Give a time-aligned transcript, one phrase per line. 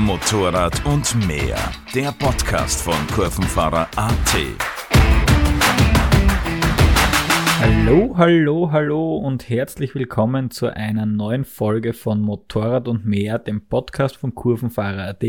[0.00, 1.58] Motorrad und mehr.
[1.94, 4.34] Der Podcast von Kurvenfahrer AT.
[7.60, 13.66] Hallo, hallo, hallo und herzlich willkommen zu einer neuen Folge von Motorrad und mehr, dem
[13.66, 15.24] Podcast von Kurvenfahrer AT.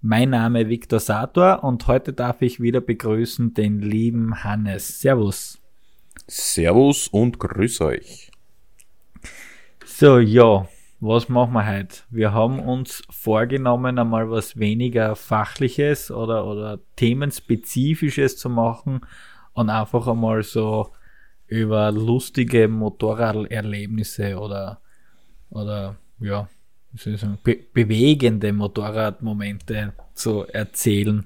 [0.00, 5.00] Mein Name ist Viktor Sator und heute darf ich wieder begrüßen den lieben Hannes.
[5.00, 5.60] Servus.
[6.26, 8.32] Servus und grüß euch.
[9.84, 10.66] So, ja,
[11.00, 11.96] was machen wir heute?
[12.10, 19.00] Wir haben uns vorgenommen, einmal was weniger Fachliches oder, oder Themenspezifisches zu machen
[19.54, 20.90] und einfach einmal so
[21.46, 24.80] über lustige Motorraderlebnisse oder,
[25.48, 26.48] oder ja,
[26.92, 31.24] wie soll ich sagen, be bewegende Motorradmomente zu erzählen,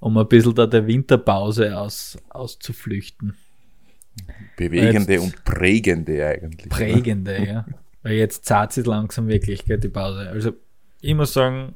[0.00, 3.36] um ein bisschen da der Winterpause aus, auszuflüchten.
[4.56, 6.68] Bewegende jetzt, und prägende eigentlich.
[6.68, 7.66] Prägende, ja.
[8.04, 10.28] Weil jetzt zahlt es langsam wirklich, geht die Pause.
[10.30, 10.52] Also
[11.00, 11.74] ich muss sagen,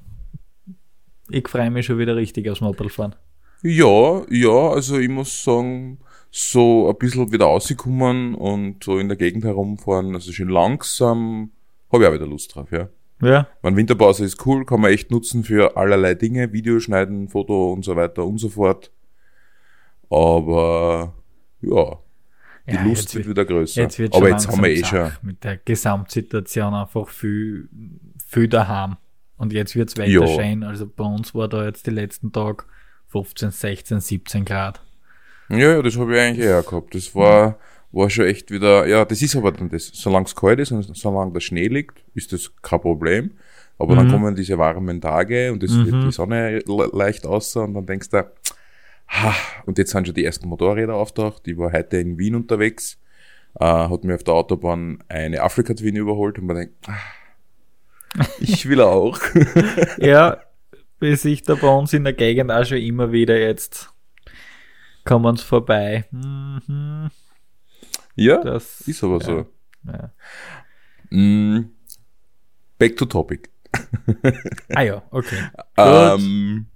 [1.30, 3.16] ich freue mich schon wieder richtig aufs Motorradfahren.
[3.62, 5.98] Ja, ja, also ich muss sagen,
[6.30, 11.50] so ein bisschen wieder rausgekommen und so in der Gegend herumfahren, also schön langsam,
[11.90, 12.88] habe ich auch wieder Lust drauf, ja.
[13.20, 13.48] Ja.
[13.62, 17.96] Meine Winterpause ist cool, kann man echt nutzen für allerlei Dinge, Videoschneiden, Foto und so
[17.96, 18.92] weiter und so fort.
[20.08, 21.14] Aber
[21.62, 21.98] ja,
[22.68, 23.82] die ja, Lust wird, wieder größer.
[23.82, 25.10] Jetzt wird Aber jetzt haben wir eh schon.
[25.22, 27.68] Mit der Gesamtsituation einfach viel,
[28.26, 28.96] viel daheim.
[29.36, 30.26] Und jetzt wird's weiter ja.
[30.26, 30.62] schön.
[30.62, 32.64] Also bei uns war da jetzt die letzten Tage
[33.08, 34.82] 15, 16, 17 Grad.
[35.48, 36.94] Ja, ja, das habe ich eigentlich eher gehabt.
[36.94, 37.58] Das war,
[37.92, 39.86] war schon echt wieder, ja, das ist aber dann das.
[39.86, 43.30] Solange es kalt ist und solange der Schnee liegt, ist das kein Problem.
[43.78, 43.98] Aber mhm.
[43.98, 45.86] dann kommen diese warmen Tage und es mhm.
[45.86, 48.24] wird die Sonne leicht außer und dann denkst du,
[49.08, 49.34] ha,
[49.66, 51.46] und jetzt sind schon die ersten Motorräder auftaucht.
[51.48, 52.98] Ich war heute in Wien unterwegs,
[53.58, 58.68] äh, hat mir auf der Autobahn eine Afrika Twin überholt und man denkt, ah, ich
[58.68, 59.18] will auch.
[59.98, 60.38] ja,
[60.98, 63.90] bis ich da bei uns in der Gegend auch schon immer wieder jetzt
[65.04, 66.04] kommen uns vorbei.
[66.10, 67.10] Mhm.
[68.14, 69.46] Ja, das ist aber ja, so.
[69.86, 70.12] Ja.
[71.10, 71.70] Mm,
[72.78, 73.48] back to topic.
[74.74, 75.48] ah ja, okay.
[75.76, 76.66] Ähm,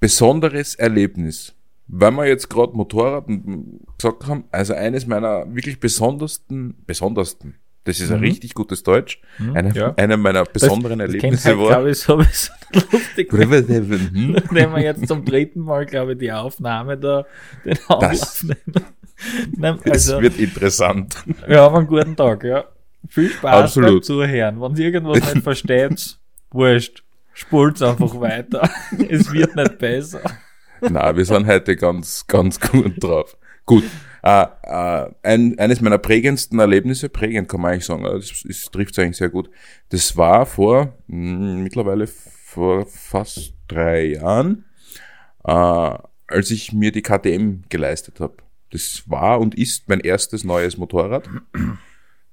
[0.00, 1.54] besonderes Erlebnis.
[1.92, 3.26] Weil wir jetzt gerade Motorrad
[3.98, 8.24] gesagt haben, also eines meiner wirklich besondersten, besondersten, das ist ein mhm.
[8.24, 9.94] richtig gutes Deutsch, mhm, eine, ja.
[9.96, 11.68] einer meiner besonderen das, Erlebnisse das halt, war.
[11.68, 12.52] glaube ich, sowieso
[12.92, 13.32] lustig.
[13.32, 14.36] Hm?
[14.52, 17.26] Nehmen wir jetzt zum dritten Mal, glaube ich, die Aufnahme da,
[17.64, 18.86] den Anlauf nehmen.
[19.84, 21.22] Also, es wird interessant.
[21.46, 22.64] Wir haben einen guten Tag, ja.
[23.06, 23.90] Viel Spaß Absolut.
[23.90, 24.60] beim Zuhören.
[24.62, 26.18] Wenn ihr irgendwas nicht versteht,
[26.50, 27.02] wurscht
[27.40, 28.68] spult einfach weiter.
[29.08, 30.20] es wird nicht besser.
[30.80, 33.36] Na, wir sind heute ganz, ganz gut drauf.
[33.66, 33.84] Gut.
[34.22, 38.98] Äh, äh, ein, eines meiner prägendsten Erlebnisse, prägend kann man eigentlich sagen, das, das trifft
[38.98, 39.50] eigentlich sehr gut.
[39.88, 44.66] Das war vor mh, hm, mittlerweile vor fast drei Jahren,
[45.44, 48.36] äh, als ich mir die KTM geleistet habe.
[48.70, 51.28] Das war und ist mein erstes neues Motorrad,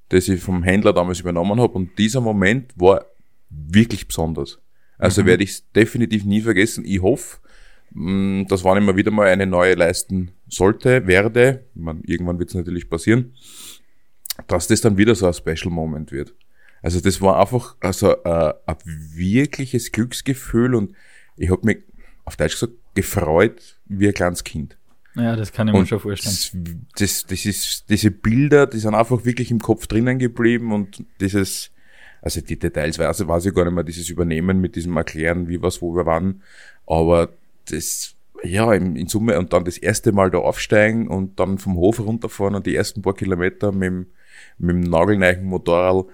[0.10, 1.74] das ich vom Händler damals übernommen habe.
[1.74, 3.06] Und dieser Moment war
[3.50, 4.60] wirklich besonders.
[4.98, 5.28] Also mhm.
[5.28, 6.86] werde ich es definitiv nie vergessen.
[6.86, 7.38] Ich hoffe,
[7.92, 12.56] mm, dass wann immer wieder mal eine neue leisten sollte, werde, man, irgendwann wird es
[12.56, 13.34] natürlich passieren,
[14.48, 16.34] dass das dann wieder so ein Special Moment wird.
[16.82, 20.96] Also das war einfach also äh, ein wirkliches Glücksgefühl und
[21.36, 21.80] ich habe mich
[22.26, 24.78] auf Deutsch gesagt gefreut wie ein kleines Kind.
[25.16, 26.36] Ja, das kann ich mir schon vorstellen.
[26.36, 31.04] Das, das, das ist, diese Bilder, die sind einfach wirklich im Kopf drinnen geblieben und
[31.20, 31.72] dieses,
[32.22, 35.62] also die Details weiß, weiß ich gar nicht mehr, dieses Übernehmen mit diesem Erklären, wie
[35.62, 36.42] was, wo wir waren.
[36.86, 37.30] Aber
[37.70, 41.76] das, ja, in, in Summe und dann das erste Mal da aufsteigen und dann vom
[41.76, 44.08] Hof runterfahren und die ersten paar Kilometer mit dem,
[44.58, 46.06] mit dem nagelneichen Motorrad,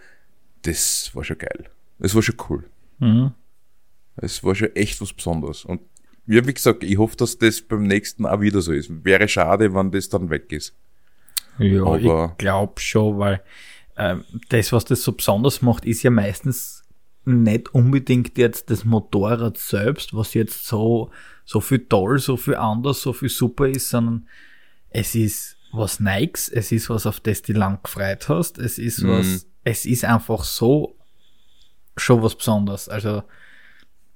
[0.63, 1.65] das war schon geil.
[1.99, 2.63] Das war schon cool.
[2.99, 3.31] Mhm.
[4.15, 5.65] Es war schon echt was Besonderes.
[5.65, 5.81] Und
[6.25, 9.03] ja, wie gesagt, ich hoffe, dass das beim nächsten auch wieder so ist.
[9.03, 10.73] Wäre schade, wenn das dann weg ist.
[11.59, 13.41] Ja, Aber ich glaube schon, weil
[14.49, 16.83] das, was das so besonders macht, ist ja meistens
[17.25, 21.11] nicht unbedingt jetzt das Motorrad selbst, was jetzt so,
[21.45, 24.27] so viel toll, so viel anders, so viel super ist, sondern
[24.89, 29.01] es ist was Nikes, es ist was, auf das du lang gefreut hast, es ist
[29.01, 29.09] mhm.
[29.09, 30.95] was, es ist einfach so
[31.97, 32.89] schon was Besonderes.
[32.89, 33.23] Also,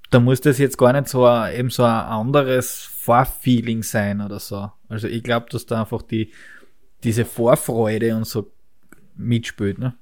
[0.10, 4.40] da muss das jetzt gar nicht so ein, eben so ein anderes Fahrfeeling sein oder
[4.40, 4.72] so.
[4.90, 6.32] Also, ich glaube, dass da einfach die,
[7.04, 8.52] diese Vorfreude und so
[9.18, 9.96] mitspielt, ne?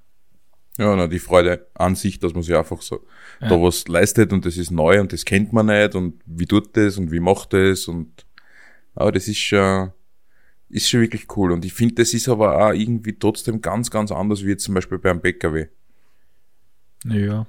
[0.77, 3.05] Ja, na, die Freude an sich, dass man sich einfach so
[3.39, 3.47] ja.
[3.47, 6.75] da was leistet und das ist neu und das kennt man nicht und wie tut
[6.75, 8.25] das und wie macht das und
[8.93, 9.91] aber das ist schon,
[10.69, 14.11] ist schon wirklich cool und ich finde, das ist aber auch irgendwie trotzdem ganz, ganz
[14.11, 15.67] anders wie jetzt zum Beispiel beim PKW.
[17.05, 17.45] Ja.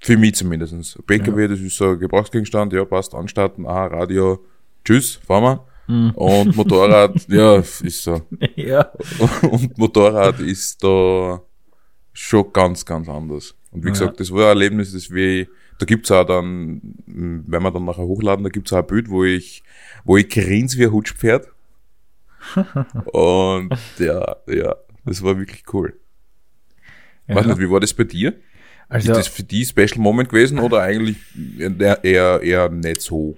[0.00, 1.06] Für mich zumindest.
[1.06, 1.48] PKW, ja.
[1.48, 4.44] das ist so ein Gebrauchsgegenstand, ja, passt, anstarten, aha, Radio,
[4.84, 5.66] tschüss, fahren wir.
[5.86, 6.10] Mhm.
[6.12, 8.22] Und Motorrad, ja, ist so.
[8.56, 8.90] Ja.
[9.42, 11.40] Und Motorrad ist da
[12.12, 13.54] schon ganz, ganz anders.
[13.70, 13.92] Und wie ja.
[13.92, 15.48] gesagt, das war ein Erlebnis, das wie,
[15.78, 19.24] da gibt's auch dann, wenn wir dann nachher hochladen, da gibt's auch ein Bild, wo
[19.24, 19.62] ich,
[20.04, 21.48] wo ich grins wie ein Hutschpferd.
[23.12, 25.98] Und ja, ja, das war wirklich cool.
[27.26, 27.36] Ja.
[27.36, 28.34] Weiß nicht, wie war das bei dir?
[28.88, 31.16] Also, ist das für die Special Moment gewesen oder eigentlich
[31.58, 33.36] eher, eher nicht so?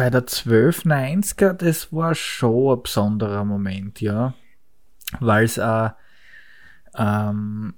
[0.00, 4.32] Bei der 1290er, das war schon ein besonderer Moment, ja.
[5.18, 5.90] Weil es auch
[6.96, 7.74] ähm,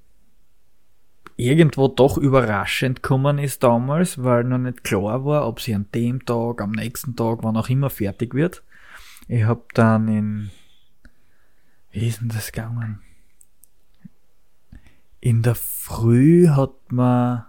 [1.34, 6.24] irgendwo doch überraschend gekommen ist damals, weil noch nicht klar war, ob sie an dem
[6.24, 8.62] Tag, am nächsten Tag, wann auch immer fertig wird.
[9.26, 10.50] Ich hab dann in,
[11.90, 13.02] wie ist denn das gegangen?
[15.18, 17.46] In der Früh hat man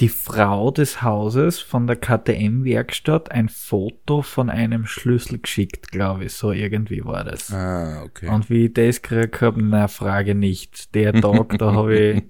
[0.00, 6.32] die Frau des Hauses von der KTM-Werkstatt ein Foto von einem Schlüssel geschickt, glaube ich.
[6.32, 7.52] So irgendwie war das.
[7.52, 8.28] Ah, okay.
[8.28, 10.94] Und wie ich das gekriegt habe, na, frage nicht.
[10.94, 12.22] Der Tag, da habe ich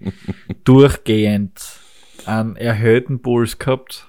[0.64, 1.80] durchgehend
[2.26, 4.08] einen erhöhten Puls gehabt.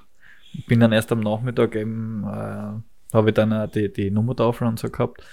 [0.68, 4.80] Bin dann erst am Nachmittag eben, äh, habe ich dann auch die, die Nummertafel und
[4.80, 5.24] so gehabt.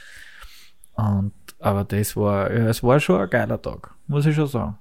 [0.94, 4.78] Und, aber das war, ja, es war schon ein geiler Tag, muss ich schon sagen.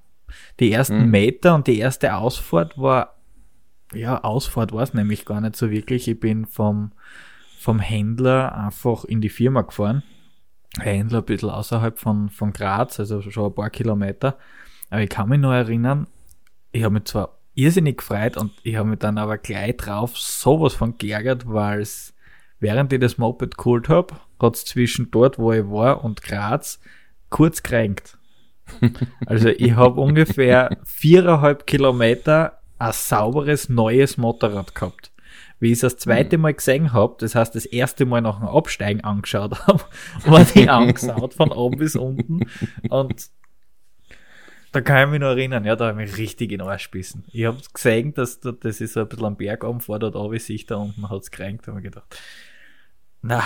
[0.60, 1.10] Die ersten mhm.
[1.10, 3.16] Meter und die erste Ausfahrt war
[3.94, 6.08] ja, Ausfahrt war es nämlich gar nicht so wirklich.
[6.08, 6.92] Ich bin vom,
[7.58, 10.02] vom Händler einfach in die Firma gefahren.
[10.78, 14.38] Händler ein bisschen außerhalb von, von Graz, also schon ein paar Kilometer.
[14.90, 16.06] Aber ich kann mich noch erinnern,
[16.70, 20.74] ich habe mich zwar irrsinnig gefreut und ich habe mich dann aber gleich drauf sowas
[20.74, 22.14] von geärgert, weil es,
[22.60, 26.80] während ich das Moped geholt habe, hat es zwischen dort, wo ich war und Graz
[27.30, 28.18] kurz kränkt.
[29.26, 35.12] Also ich habe ungefähr viereinhalb Kilometer ein sauberes neues Motorrad gehabt.
[35.60, 38.48] Wie ich es das zweite Mal gesehen habe, das heißt das erste Mal nach dem
[38.48, 39.84] Absteigen angeschaut habe,
[40.26, 42.40] war die angeschaut von oben bis unten
[42.88, 43.30] und
[44.72, 47.24] da kann ich mich noch erinnern, ja, da habe ich mich richtig in Arsch gebissen.
[47.30, 50.34] Ich habe gesehen, dass da, das ist so ein bisschen am Berg oben vor, dort
[50.34, 52.18] ich sich da unten hat es gekränkt, habe ich gedacht,
[53.20, 53.44] na,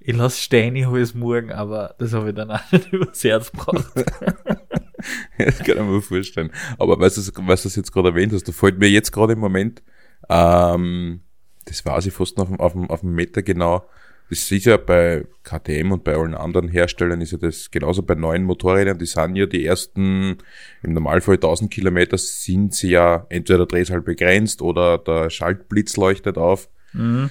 [0.00, 3.24] ich lasse stehen, ich hole es morgen, aber das habe ich dann auch nicht übers
[3.24, 3.86] Herz gebracht.
[5.38, 6.50] das kann ich mir vorstellen.
[6.78, 9.38] Aber weißt du, was du jetzt gerade erwähnt hast, da fällt mir jetzt gerade im
[9.38, 9.82] Moment,
[10.28, 11.20] ähm,
[11.64, 13.88] das weiß ich fast noch auf dem, auf dem Meter genau,
[14.30, 18.14] das ist ja bei KTM und bei allen anderen Herstellern ist ja das genauso bei
[18.14, 20.38] neuen Motorrädern, die sind ja die ersten,
[20.82, 26.38] im Normalfall 1000 Kilometer sind sie ja entweder der Drehzahl begrenzt oder der Schaltblitz leuchtet
[26.38, 26.68] auf.
[26.92, 27.30] Mhm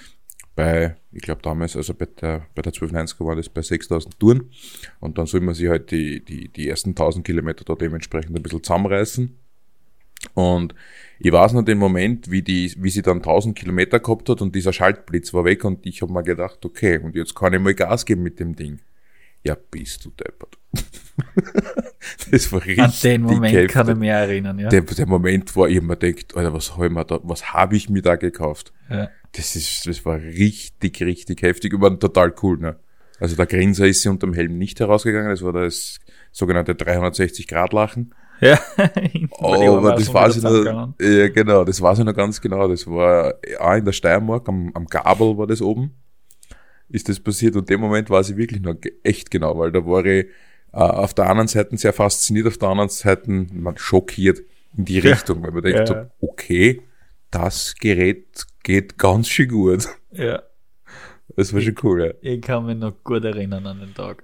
[0.55, 4.51] bei, ich glaube damals, also bei der, bei der 1290er war das bei 6000 Touren.
[4.99, 8.43] Und dann soll man sich halt die, die, die ersten 1000 Kilometer da dementsprechend ein
[8.43, 9.37] bisschen zusammenreißen.
[10.35, 10.73] Und
[11.19, 14.55] ich weiß noch den Moment, wie die, wie sie dann 1000 Kilometer gehabt hat und
[14.55, 17.73] dieser Schaltblitz war weg und ich habe mir gedacht, okay, und jetzt kann ich mal
[17.73, 18.79] Gas geben mit dem Ding.
[19.43, 20.57] Ja, bist du deppert.
[22.31, 22.79] das war richtig.
[22.79, 23.71] An den Moment heftig.
[23.71, 24.69] kann ich mich erinnern, ja.
[24.69, 27.75] Der, der Moment, wo ich mir denkt, Alter, was habe ich mir da, was habe
[27.75, 28.71] ich mir da gekauft?
[28.89, 29.09] Ja.
[29.35, 32.77] Das ist, das war richtig, richtig heftig, aber total cool, ne?
[33.19, 35.99] Also der Grinser ist sie unterm Helm nicht herausgegangen, das war das
[36.31, 38.13] sogenannte 360-Grad-Lachen.
[38.41, 38.59] Ja,
[39.39, 42.67] aber das war sie noch, ja, genau, das war sie noch ganz genau.
[42.67, 45.91] Das war auch in der Steiermark, am, am Gabel war das oben,
[46.89, 50.05] ist das passiert und dem Moment war sie wirklich noch echt genau, weil da war
[50.05, 50.25] ich
[50.73, 54.41] äh, auf der einen Seite sehr fasziniert, auf der anderen Seite man schockiert
[54.75, 55.43] in die Richtung, ja.
[55.43, 56.09] weil man denkt ja.
[56.19, 56.81] so, okay,
[57.33, 59.87] das Gerät geht ganz schön gut.
[60.11, 60.43] Ja.
[61.35, 62.13] Das war schon cool, ja.
[62.21, 64.23] Ich kann mich noch gut erinnern an den Tag.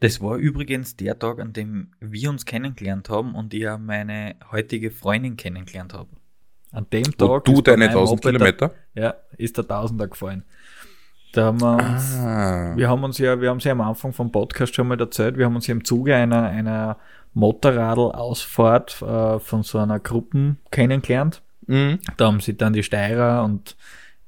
[0.00, 4.36] Das war übrigens der Tag, an dem wir uns kennengelernt haben und ich ja meine
[4.50, 6.08] heutige Freundin kennengelernt habe.
[6.72, 7.28] An dem Tag.
[7.28, 8.74] Und du deine 1000 Kilometer?
[8.94, 10.44] ja, ist der Tausender gefallen.
[11.32, 12.72] Da haben wir uns, ah.
[12.76, 15.36] wir haben uns ja, wir haben sie ja am Anfang vom Podcast schon mal erzählt,
[15.36, 16.98] wir haben uns ja im Zuge einer, einer
[17.34, 21.42] Motorradl-Ausfahrt äh, von so einer Gruppe kennengelernt.
[21.66, 21.98] Mhm.
[22.16, 23.76] Da haben sie dann die Steirer und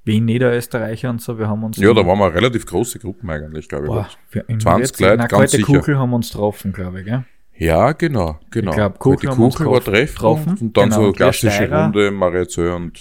[0.05, 1.77] Wien Niederösterreicher und so, wir haben uns.
[1.77, 3.91] Ja, da waren wir relativ große Gruppen eigentlich, glaube ich.
[3.91, 5.67] Boah, 20 Leute, ganz heute sicher.
[5.67, 7.25] Kuchel haben uns getroffen, glaube ich, gell?
[7.57, 8.71] Ja, genau, genau.
[8.71, 12.99] Ich glaube, Kuchel, die Kuchel war treffen und dann genau, so klassische Runde, Mariazell und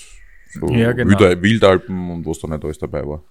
[0.49, 1.19] so ja, genau.
[1.19, 3.23] Wildalpen und was da nicht alles dabei war.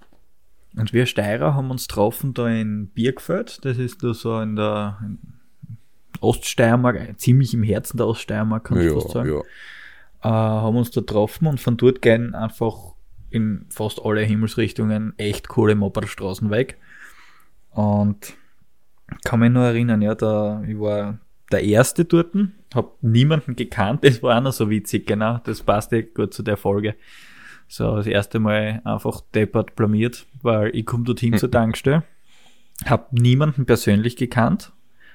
[0.77, 4.99] Und wir Steirer haben uns getroffen da in Birgfeld, das ist da so in der
[6.21, 9.29] Oststeiermark, ziemlich im Herzen der Oststeiermark, kann ich ja, fast sagen.
[9.29, 9.43] Ja
[10.27, 12.95] äh, haben uns da getroffen und von dort gehen einfach
[13.31, 16.79] in fast alle Himmelsrichtungen echt coole Mopedstraßen weg.
[17.71, 18.35] Und
[19.25, 21.19] kann mich nur erinnern, ja, da, ich war
[21.53, 22.35] der erste dort,
[22.75, 26.57] hab niemanden gekannt, das war auch noch so witzig, genau, das passte gut zu der
[26.57, 26.97] Folge.
[27.69, 31.39] So, das erste Mal einfach deppert blamiert, weil ich komme dorthin mhm.
[31.39, 32.03] zur Tankstelle,
[32.85, 34.73] hab niemanden persönlich gekannt,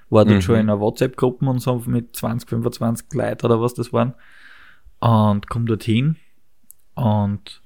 [0.09, 0.41] war dort mhm.
[0.41, 4.13] schon in einer WhatsApp-Gruppe und so mit 20, 25 Leuten oder was das waren
[5.01, 6.15] und komm dorthin
[6.95, 7.61] und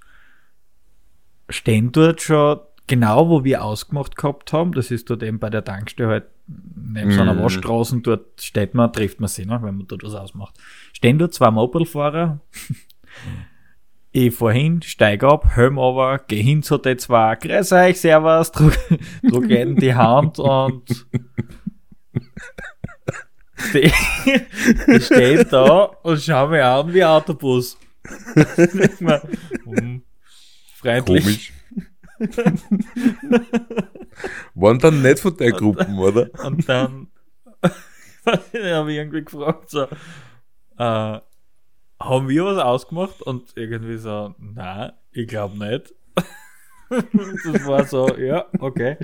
[1.49, 4.71] stehen dort schon genau, wo wir ausgemacht gehabt haben.
[4.71, 7.43] Das ist dort eben bei der Tankstelle halt neben so einer mhm.
[7.43, 7.99] Waschstraße.
[8.01, 10.55] Dort steht man, trifft man sich, ne, wenn man dort was ausmacht.
[10.93, 12.39] Stehen dort zwei Mopelfahrer.
[14.11, 18.51] ich fahr hin, steig ab, Helm aber, geh hin zu den zwei, grüß euch, servus,
[18.51, 18.77] druck,
[19.23, 21.05] druck jeden die Hand und
[23.73, 27.77] die steht da und schau mir an wie Autobus.
[29.63, 30.03] hm,
[30.75, 31.23] freundlich.
[31.23, 31.53] Komisch.
[34.53, 36.29] Waren dann nicht von der Gruppe, oder?
[36.43, 37.07] Und dann
[38.25, 39.83] habe ich irgendwie gefragt, so,
[40.77, 41.19] äh,
[41.99, 43.21] haben wir was ausgemacht?
[43.21, 45.93] Und irgendwie so, nein, ich glaube nicht.
[46.89, 48.97] das war so, ja, okay.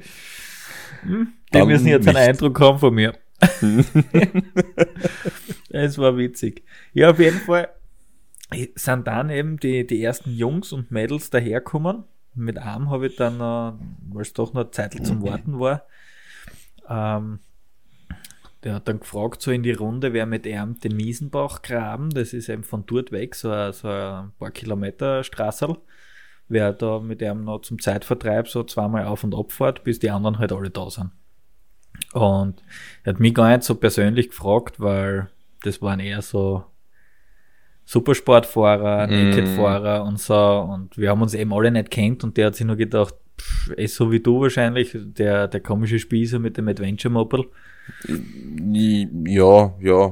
[1.01, 2.15] Hm, die müssen jetzt nicht.
[2.15, 3.13] einen Eindruck haben von mir.
[5.69, 6.63] es war witzig.
[6.93, 7.69] Ja, auf jeden Fall
[8.75, 13.35] sind dann eben die, die ersten Jungs und Mädels daherkommen mit einem habe ich dann,
[13.35, 13.73] äh,
[14.13, 15.85] weil es doch noch Zeit zum Warten war,
[16.87, 17.39] ähm,
[18.63, 22.33] der hat dann gefragt, so in die Runde, wer mit ihm den Miesenbach graben, das
[22.33, 25.75] ist eben von dort weg, so, so ein paar Kilometer Straße,
[26.47, 30.11] wer da mit ihm noch zum Zeitvertreib so zweimal auf und ab fährt, bis die
[30.11, 31.11] anderen halt alle da sind.
[32.13, 32.61] Und
[33.03, 35.29] er hat mich gar nicht so persönlich gefragt, weil
[35.63, 36.65] das waren eher so
[37.85, 39.09] Supersportfahrer, mm.
[39.09, 40.35] Naked-Fahrer und so.
[40.35, 43.71] Und wir haben uns eben alle nicht kennt und der hat sich nur gedacht, pff,
[43.71, 47.45] ist so wie du wahrscheinlich, der, der komische Spießer mit dem Adventure-Moped.
[48.07, 50.11] Ja, ja.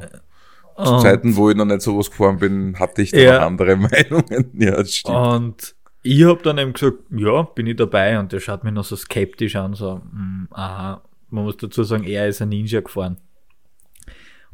[0.84, 3.46] Zu und, Zeiten, wo ich noch nicht sowas gefahren bin, hatte ich da ja.
[3.46, 4.52] andere Meinungen.
[4.54, 5.18] Ja, das stimmt.
[5.18, 8.86] Und ich habe dann eben gesagt, ja, bin ich dabei und der schaut mich noch
[8.86, 12.82] so skeptisch an, so, mh, hm, aha, man muss dazu sagen, er ist ein Ninja
[12.82, 13.18] gefahren.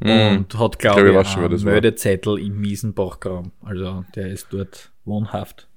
[0.00, 0.10] Mhm.
[0.10, 3.52] Und hat, glaube ich, glaub, ich einen Meldezettel im Miesenbachgraben.
[3.62, 5.68] Also der ist dort wohnhaft.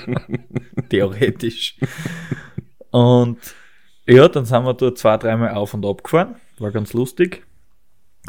[0.90, 1.76] Theoretisch.
[2.90, 3.38] Und
[4.06, 6.36] ja, dann sind wir dort zwei, dreimal auf und ab gefahren.
[6.58, 7.42] War ganz lustig.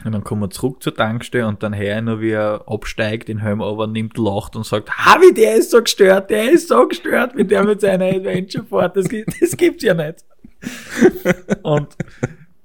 [0.04, 3.40] Und dann kommen wir zurück zur Tankstelle und dann her nur wie er absteigt, den
[3.40, 7.36] Helm aber nimmt, lacht und sagt, Havi, der ist so gestört, der ist so gestört,
[7.36, 9.08] mit der mit seiner Adventure fährt, das,
[9.40, 10.26] das gibt's ja nicht.
[11.64, 11.96] und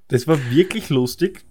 [0.08, 1.44] das war wirklich lustig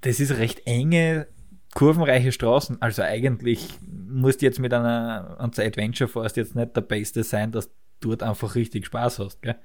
[0.00, 1.26] das ist recht enge,
[1.74, 2.80] kurvenreiche Straßen.
[2.80, 7.52] Also eigentlich musst du jetzt mit einer, einer Adventure Force jetzt nicht der Beste sein,
[7.52, 7.68] dass
[8.00, 9.56] du dort einfach richtig Spaß hast, gell?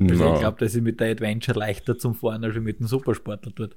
[0.00, 0.34] Also no.
[0.34, 3.76] ich glaube, das ist mit der Adventure leichter zum Fahren als mit dem Supersportler dort.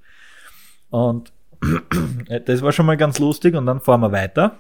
[0.90, 1.34] Und
[2.46, 4.58] das war schon mal ganz lustig und dann fahren wir weiter,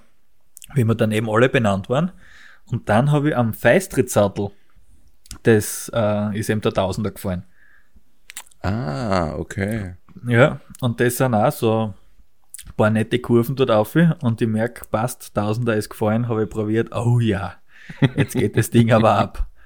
[0.74, 2.12] wie wir dann eben alle benannt waren.
[2.66, 4.52] Und dann habe ich am Feistritt-Sattel,
[5.44, 7.44] das äh, ist eben der Tausender gefahren.
[8.62, 9.96] Ah, okay.
[10.28, 11.94] Ja, und das sind auch so
[12.66, 16.50] ein paar nette Kurven dort auf und ich merke, passt, Tausender ist gefallen, habe ich
[16.50, 17.56] probiert, oh ja,
[18.16, 19.48] jetzt geht das Ding aber ab.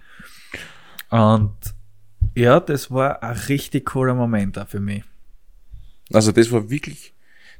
[1.09, 1.57] Und
[2.35, 5.03] ja, das war ein richtig cooler Moment auch für mich.
[6.13, 7.13] Also das war wirklich,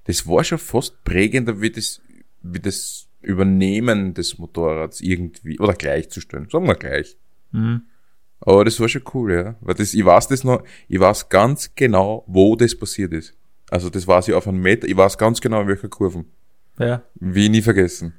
[0.05, 2.01] das war schon fast prägender wie das,
[2.41, 7.17] wie das Übernehmen des Motorrads irgendwie, oder gleichzustellen, sagen wir gleich.
[7.51, 7.83] Mhm.
[8.41, 9.55] Aber das war schon cool, ja.
[9.61, 13.35] Weil das, ich weiß das noch, ich weiß ganz genau, wo das passiert ist.
[13.69, 16.25] Also das weiß ich auf einen Meter, ich weiß ganz genau, in welcher Kurven.
[16.77, 17.03] Ja.
[17.15, 18.13] Wie nie vergessen.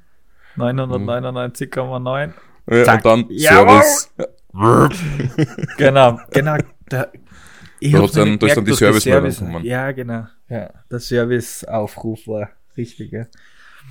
[0.57, 2.33] 999,9.
[2.69, 4.11] Ja, und dann Service.
[5.77, 6.57] genau, genau.
[6.87, 7.07] Da,
[7.79, 9.65] ich da dann, da ist dann die service Service gekommen.
[9.65, 10.27] Ja, genau.
[10.47, 13.25] Ja, der Serviceaufruf war richtig, ja.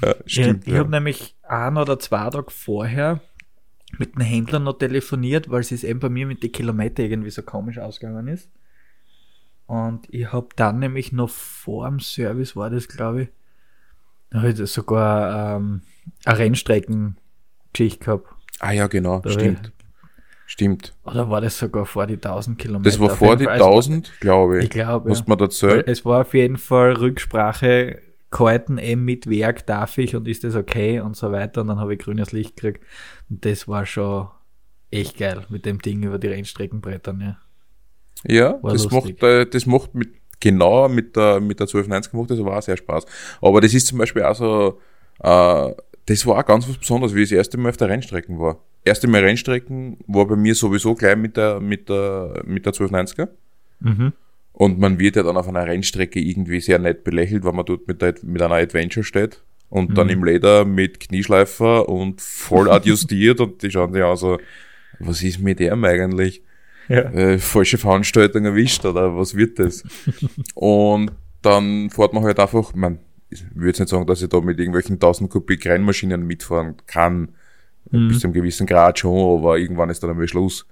[0.03, 0.63] ja stimmt.
[0.63, 0.79] Ich, ich ja.
[0.79, 3.21] habe nämlich ein oder zwei Tage vorher
[3.99, 7.43] mit einem Händler noch telefoniert, weil es eben bei mir mit den Kilometern irgendwie so
[7.43, 8.51] komisch ausgegangen ist.
[9.67, 13.29] Und ich habe dann nämlich noch vor dem Service, war das glaube ich,
[14.31, 15.83] da habe ich sogar ähm,
[16.25, 18.29] eine Rennstreckengeschichte gehabt.
[18.61, 19.73] Ah ja, genau, da stimmt.
[20.47, 20.95] Stimmt.
[21.05, 22.91] Oder war das sogar vor die 1000 Kilometer?
[22.91, 24.65] Das war vor die 1000, glaube ich.
[24.65, 25.19] Ich glaube, ja.
[25.27, 25.67] man dazu?
[25.67, 30.57] Es war auf jeden Fall Rücksprache gehalten, eben mit Werk darf ich und ist das
[30.57, 31.61] okay und so weiter.
[31.61, 32.85] Und dann habe ich grünes Licht gekriegt.
[33.31, 34.29] Und das war schon
[34.91, 37.37] echt geil mit dem Ding über die Rennstreckenbrettern, ja.
[38.25, 42.45] Ja, das macht, äh, das macht mit, genau mit der, mit der 1290 gemacht, das
[42.45, 43.05] war auch sehr Spaß.
[43.41, 44.81] Aber das ist zum Beispiel auch so,
[45.21, 45.75] äh,
[46.07, 48.59] das war auch ganz was Besonderes, wie ich das erste Mal auf der Rennstrecken war.
[48.85, 53.29] Erste Mal Rennstrecken war bei mir sowieso gleich mit der, mit der, mit der 1290er.
[53.81, 54.13] Mhm.
[54.53, 57.89] Und man wird ja dann auf einer Rennstrecke irgendwie sehr nett belächelt, wenn man dort
[57.89, 59.95] mit, der, mit einer Adventure steht und mhm.
[59.95, 64.39] dann im Leder mit Knieschleifer und voll adjustiert und die schauen sich an so,
[64.99, 66.43] was ist mit dem eigentlich?
[66.89, 67.11] Ja.
[67.13, 69.83] Äh, falsche Veranstaltung erwischt oder was wird das?
[70.55, 72.99] und dann fährt man halt einfach, man,
[73.31, 77.31] ich würde jetzt nicht sagen, dass ich da mit irgendwelchen 1000 Kubik Rennmaschinen mitfahren kann.
[77.91, 78.09] Mhm.
[78.09, 80.67] Bis zu einem gewissen Grad schon, aber irgendwann ist dann einmal Schluss.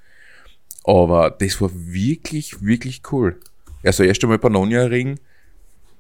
[0.84, 3.40] Aber das war wirklich, wirklich cool.
[3.84, 5.18] Also erst einmal Pannonia Ring.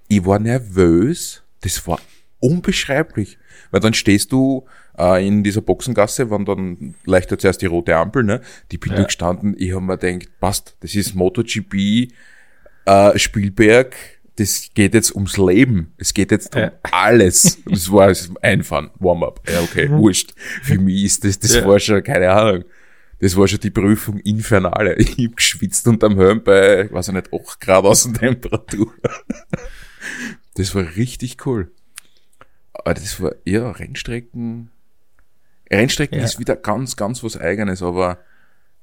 [0.08, 1.42] Ich war nervös.
[1.60, 2.00] Das war
[2.40, 3.38] unbeschreiblich.
[3.70, 4.66] Weil dann stehst du
[4.98, 8.40] äh, in dieser Boxengasse, wann dann leichter zuerst die rote Ampel, ne?
[8.72, 9.04] Die bin ja.
[9.04, 12.12] gestanden, ich habe mir gedacht, passt, das ist MotoGP,
[12.86, 13.94] äh, Spielberg,
[14.36, 15.92] das geht jetzt ums Leben.
[15.98, 16.72] Es geht jetzt um ja.
[16.90, 17.58] alles.
[17.66, 19.42] Das war Einfahren, Warm-up.
[19.50, 19.98] Ja, okay, mhm.
[19.98, 20.32] wurscht.
[20.62, 21.66] Für mich ist das, das ja.
[21.66, 22.64] war schon, keine Ahnung.
[23.20, 24.96] Das war schon die Prüfung infernale.
[24.98, 28.92] Ich hab geschwitzt unterm Helm bei, weiß ich nicht, 8 Grad Außentemperatur.
[30.54, 31.70] Das war richtig cool.
[32.72, 34.70] Aber das war, ja, Rennstrecken.
[35.70, 36.24] Rennstrecken ja.
[36.24, 38.18] ist wieder ganz, ganz was Eigenes, aber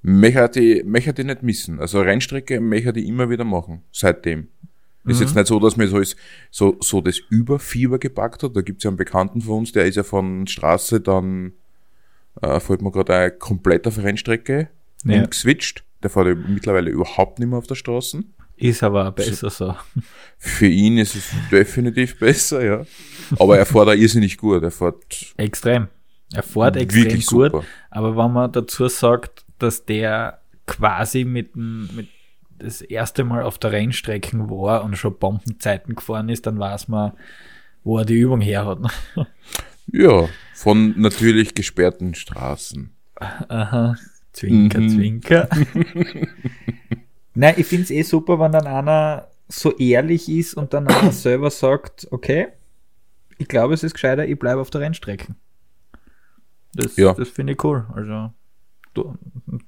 [0.02, 1.80] möchte ich, möchte ich nicht missen.
[1.80, 4.48] Also Rennstrecke möchte ich immer wieder machen, seitdem.
[5.04, 5.12] Mhm.
[5.12, 6.16] Ist jetzt nicht so, dass mir so, ist,
[6.50, 8.56] so, so das Überfieber gepackt hat.
[8.56, 11.54] Da gibt's ja einen Bekannten von uns, der ist ja von Straße dann,
[12.42, 14.70] äh, fällt mir gerade ein, komplett auf Rennstrecke
[15.04, 15.18] ja.
[15.18, 15.84] umgeswitcht.
[16.04, 18.24] Der fährt ja mittlerweile überhaupt nicht mehr auf der Straße.
[18.58, 19.76] Ist aber besser so.
[20.38, 22.86] Für ihn ist es definitiv besser, ja.
[23.40, 24.64] Aber er fährt auch irrsinnig gut.
[24.64, 25.88] Er fährt extrem.
[26.34, 27.52] Er fährt extrem gut.
[27.52, 27.64] Super.
[27.92, 32.10] Aber wenn man dazu sagt, dass der quasi mit, mit
[32.58, 37.14] das erste Mal auf der Rennstrecken war und schon Bombenzeiten gefahren ist, dann weiß man,
[37.84, 38.80] wo er die Übung her hat.
[39.88, 42.90] ja, von natürlich gesperrten Straßen.
[43.16, 43.96] Aha,
[44.34, 44.90] Zwinker, mhm.
[44.90, 45.50] Zwinker.
[47.36, 51.12] Nein, ich finde es eh super, wenn dann einer so ehrlich ist und dann auch
[51.12, 52.48] selber sagt, okay,
[53.38, 55.36] ich glaube, es ist gescheiter, ich bleibe auf der Rennstrecke.
[56.74, 57.14] Das, ja.
[57.14, 57.86] das finde ich cool.
[57.94, 58.34] Also
[58.96, 59.16] du,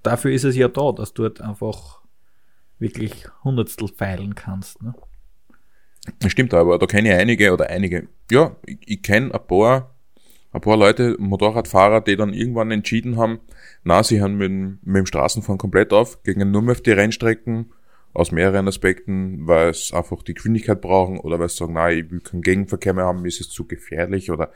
[0.02, 2.02] dafür ist es ja da, dass du halt einfach
[2.80, 4.82] wirklich Hundertstel feilen kannst.
[4.82, 4.96] Ne?
[6.18, 9.94] Das stimmt aber, da kenne ich einige oder einige, ja, ich, ich kenne ein paar,
[10.52, 13.40] ein paar Leute, Motorradfahrer, die dann irgendwann entschieden haben,
[13.84, 17.72] na, sie hören mit, mit dem Straßenfahren komplett auf, gehen nur mehr auf die Rennstrecken,
[18.14, 22.12] aus mehreren Aspekten, weil es einfach die Geschwindigkeit brauchen oder weil sie sagen, nein, ich
[22.12, 24.52] will keinen Gegenverkehr mehr haben, mir ist es zu gefährlich oder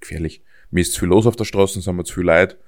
[0.00, 2.58] gefährlich, mir ist zu viel los auf der Straße, sind wir zu viel Leid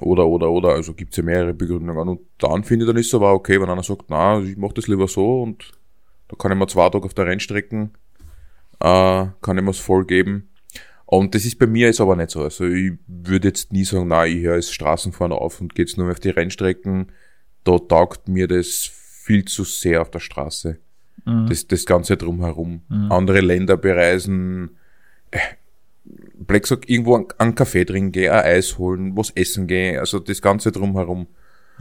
[0.00, 3.14] oder, oder, oder, also gibt's ja mehrere Begründungen und dann finde ich, dann ist es
[3.14, 5.72] aber okay, wenn einer sagt, na, ich mache das lieber so und
[6.28, 7.90] da kann ich mir zwei Tage auf der Rennstrecken,
[8.80, 10.49] äh, kann ich mir's voll geben
[11.10, 12.44] und das ist bei mir jetzt aber nicht so.
[12.44, 16.06] Also ich würde jetzt nie sagen, na, ich höre jetzt Straßenfahren auf und geht's nur
[16.06, 17.10] mehr auf die Rennstrecken.
[17.64, 20.78] Da taugt mir das viel zu sehr auf der Straße.
[21.24, 21.48] Mhm.
[21.48, 22.82] Das, das Ganze drumherum.
[22.88, 23.10] Mhm.
[23.10, 24.76] Andere Länder bereisen,
[25.32, 25.38] äh,
[26.38, 30.20] Black sagt, irgendwo einen, einen Kaffee trinken gehen, ein Eis holen, was essen gehen, also
[30.20, 31.26] das Ganze drumherum.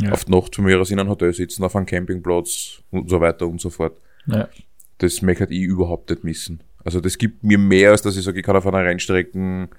[0.01, 0.11] Ja.
[0.11, 3.21] Auf die Nacht von mir aus in einem Hotel sitzen, auf einem Campingplatz und so
[3.21, 3.95] weiter und so fort.
[4.25, 4.49] Ja.
[4.97, 6.63] Das möchte ich überhaupt nicht missen.
[6.83, 9.69] Also das gibt mir mehr, als dass ich sage, ich kann auf einer Rennstrecke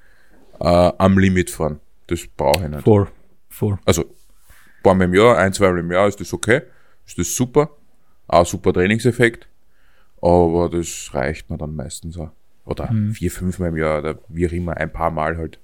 [0.61, 1.81] äh, am Limit fahren.
[2.07, 2.83] Das brauche ich nicht.
[2.83, 3.09] Voll.
[3.49, 3.79] Voll.
[3.85, 6.63] Also, ein paar Mal im Jahr, ein, zwei Mal im Jahr ist das okay.
[7.07, 7.71] Ist das super.
[8.29, 9.49] Auch super Trainingseffekt.
[10.23, 12.31] Aber das reicht mir dann meistens auch.
[12.65, 13.13] Oder mhm.
[13.13, 15.59] vier, fünf Mal im Jahr oder wie auch immer, ein paar Mal halt.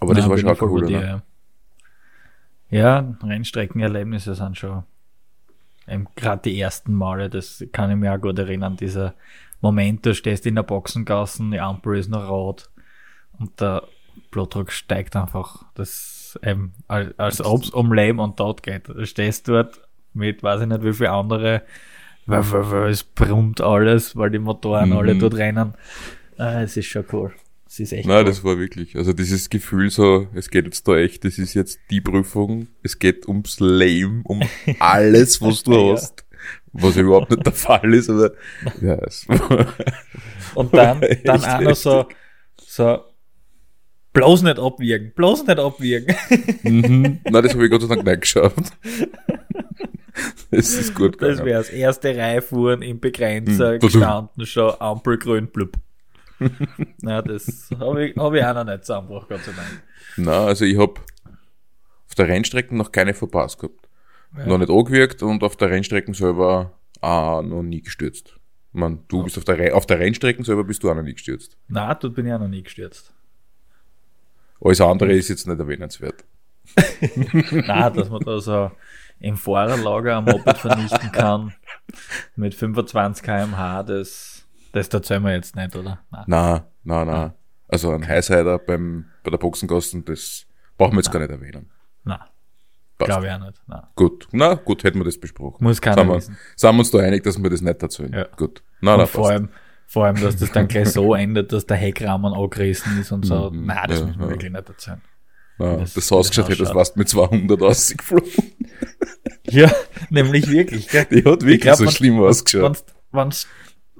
[0.00, 1.00] Aber das war schon cool, oder?
[1.00, 1.22] Ja.
[2.70, 4.84] ja, Rennstreckenerlebnisse sind schon
[5.88, 9.14] ähm, gerade die ersten Male, das kann ich mir auch gut erinnern, dieser
[9.60, 12.70] Moment, du stehst in der Boxengassen, die Ampel ist noch rot
[13.38, 13.82] und der
[14.30, 15.64] Blutdruck steigt einfach.
[15.74, 18.88] Das ähm, als, als ob es um Leben und Tod geht.
[18.88, 19.80] Du stehst dort
[20.14, 21.62] mit, weiß ich nicht, wie viele andere,
[22.26, 24.96] weil, weil, weil es brummt alles, weil die Motoren mhm.
[24.96, 25.74] alle dort rennen.
[26.38, 27.32] Äh, es ist schon cool.
[27.68, 28.08] Das ist echt.
[28.08, 28.24] Nein, cool.
[28.24, 28.96] das war wirklich.
[28.96, 32.98] Also dieses Gefühl so, es geht jetzt da echt, das ist jetzt die Prüfung, es
[32.98, 34.42] geht ums Leben, um
[34.78, 35.92] alles, was du ja.
[35.92, 36.24] hast.
[36.72, 38.32] Was überhaupt nicht der Fall ist, aber
[38.80, 39.26] ja, es
[40.54, 42.06] Und dann, dann auch noch so,
[42.56, 43.04] so,
[44.14, 46.14] bloß nicht abwiegen, bloß nicht abwiegen.
[46.62, 47.20] mhm.
[47.24, 48.72] Nein, das habe ich Gott sei Dank nicht geschafft.
[50.50, 51.36] Das ist gut gegangen.
[51.36, 53.78] Das wäre das erste Reihe fuhren im Begrenzer hm.
[53.80, 55.76] gestanden, schon Ampelgrün, blub.
[57.02, 59.82] Na, das habe ich, hab ich auch noch nicht zusammengebracht, Gott sei Dank.
[60.16, 61.00] Na, also ich habe
[62.08, 63.88] auf der Rennstrecke noch keine verpasst gehabt.
[64.36, 64.46] Ja.
[64.46, 68.38] Noch nicht angewirkt und auf der Rennstrecke selber auch noch nie gestürzt.
[68.72, 69.24] Man, du ja.
[69.24, 71.56] bist auf der, auf der Rennstrecke selber bist du auch noch nie gestürzt.
[71.68, 73.12] Na, dort bin ich auch noch nie gestürzt.
[74.60, 76.24] Alles andere ist jetzt nicht erwähnenswert.
[77.66, 78.70] Na, dass man da so
[79.20, 81.54] im Fahrerlager am Moped vernichten kann
[82.36, 84.37] mit 25 km/h, das,
[84.72, 86.00] das erzählen wir jetzt nicht, oder?
[86.10, 87.06] Nein, nein, nein.
[87.06, 87.32] nein.
[87.68, 91.12] Also ein Highsider beim, bei der Boxenkosten, das brauchen wir jetzt nein.
[91.12, 91.70] gar nicht erwähnen.
[92.04, 92.20] Nein.
[92.98, 93.60] Glaube ich auch nicht.
[93.66, 93.82] Nein.
[93.94, 95.62] Gut, na gut, hätten wir das besprochen.
[95.62, 96.32] Muss keiner sind wissen.
[96.32, 98.12] Wir, sind wir uns da einig, dass wir das nicht erzählen?
[98.12, 98.26] Ja.
[98.36, 98.62] Gut.
[98.80, 99.50] Na, na, vor allem,
[99.86, 103.50] vor allem, dass das dann gleich so endet, dass der Heckrahmen angerissen ist und so.
[103.50, 104.32] Mhm, Nein, das ja, müssen wir ja.
[104.32, 105.02] wirklich nicht erzählen.
[105.58, 108.30] Ja, das, das ausgeschaut hätte, das warst mit 200 ausgeflogen.
[109.44, 109.70] ja,
[110.10, 110.88] nämlich wirklich.
[110.88, 111.06] Gell?
[111.10, 112.84] Die hat wirklich glaub, so schlimm ausgeschaut.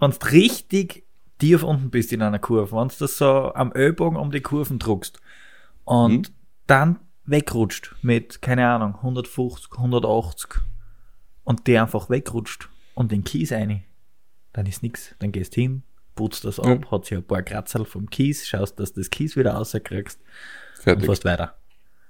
[0.01, 1.05] Wenn du richtig
[1.39, 4.79] tief unten bist in einer Kurve, wenn du das so am Ellbogen um die Kurven
[4.79, 5.21] druckst
[5.85, 6.35] und hm?
[6.67, 10.63] dann wegrutscht mit, keine Ahnung, 150, 180
[11.45, 13.85] und der einfach wegrutscht und den Kies rein,
[14.53, 15.15] dann ist nix.
[15.19, 15.83] Dann gehst hin,
[16.15, 16.91] putzt das ab, ja.
[16.91, 20.21] hat sich ein paar Kratzel vom Kies, schaust, dass du das Kies wieder rauskriegst
[20.75, 21.03] Fertig.
[21.03, 21.57] und fährst weiter.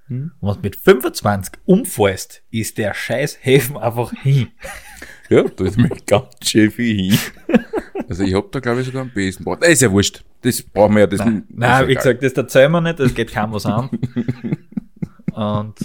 [0.07, 0.31] Hm?
[0.39, 4.47] Und was mit 25 umfährst, ist der scheiß Häfen einfach hin.
[5.29, 7.19] Ja, da ist mir ganz schön viel hin.
[8.07, 9.45] Also ich hab da glaube ich sogar einen Besen.
[9.45, 10.23] Das ist ja wurscht.
[10.41, 11.07] Das brauchen wir ja.
[11.07, 13.87] Das nein, nein wie gesagt, das erzählen wir nicht, das geht kaum was an.
[15.33, 15.75] Und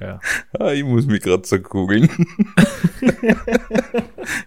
[0.00, 0.20] ja.
[0.56, 2.08] Ah, ich muss mich gerade so kugeln.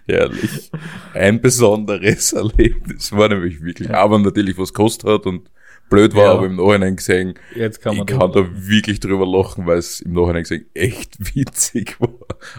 [0.08, 0.70] Herrlich.
[1.12, 5.50] Ein besonderes Erlebnis war nämlich wirklich, aber natürlich was kostet hat und
[5.88, 6.32] blöd war, ja.
[6.32, 10.00] aber im Nachhinein gesehen, Jetzt kann man ich kann da wirklich drüber lachen, weil es
[10.00, 12.14] im Nachhinein gesehen echt witzig war.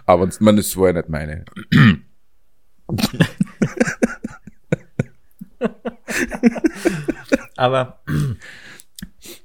[0.05, 1.45] Aber ich meine, es war ja nicht meine.
[7.55, 8.01] aber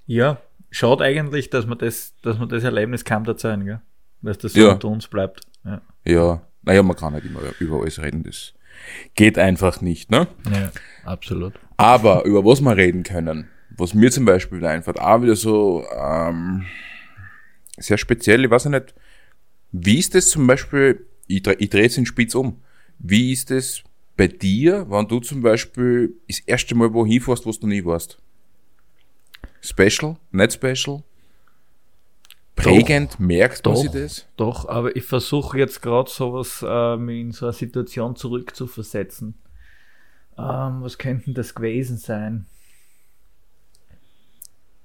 [0.06, 3.80] ja, schade eigentlich, dass man das, dass man das Erlebnis kaum erzählen, gell?
[4.22, 4.72] Dass das so ja.
[4.72, 5.42] unter uns bleibt.
[5.64, 5.82] Ja.
[6.04, 8.54] ja, naja, man kann nicht immer über alles reden, das
[9.14, 10.26] geht einfach nicht, ne?
[10.50, 10.72] Ja,
[11.04, 11.54] absolut.
[11.76, 15.84] Aber über was wir reden können, was mir zum Beispiel wieder einfällt, auch wieder so
[15.96, 16.64] ähm,
[17.76, 18.94] sehr speziell, ich weiß nicht,
[19.72, 22.60] wie ist das zum Beispiel, ich, ich drehe es in Spitz um,
[22.98, 23.82] wie ist das
[24.16, 28.18] bei dir, wenn du zum Beispiel das erste Mal wohin fährst, wo du nie warst?
[29.60, 30.16] Special?
[30.30, 31.02] Nicht special?
[32.54, 33.14] Prägend?
[33.14, 34.26] Doch, merkt man sich das?
[34.36, 39.34] Doch, aber ich versuche jetzt gerade sowas ähm, in so eine Situation zurückzuversetzen.
[40.38, 42.46] Ähm, was könnten das gewesen sein?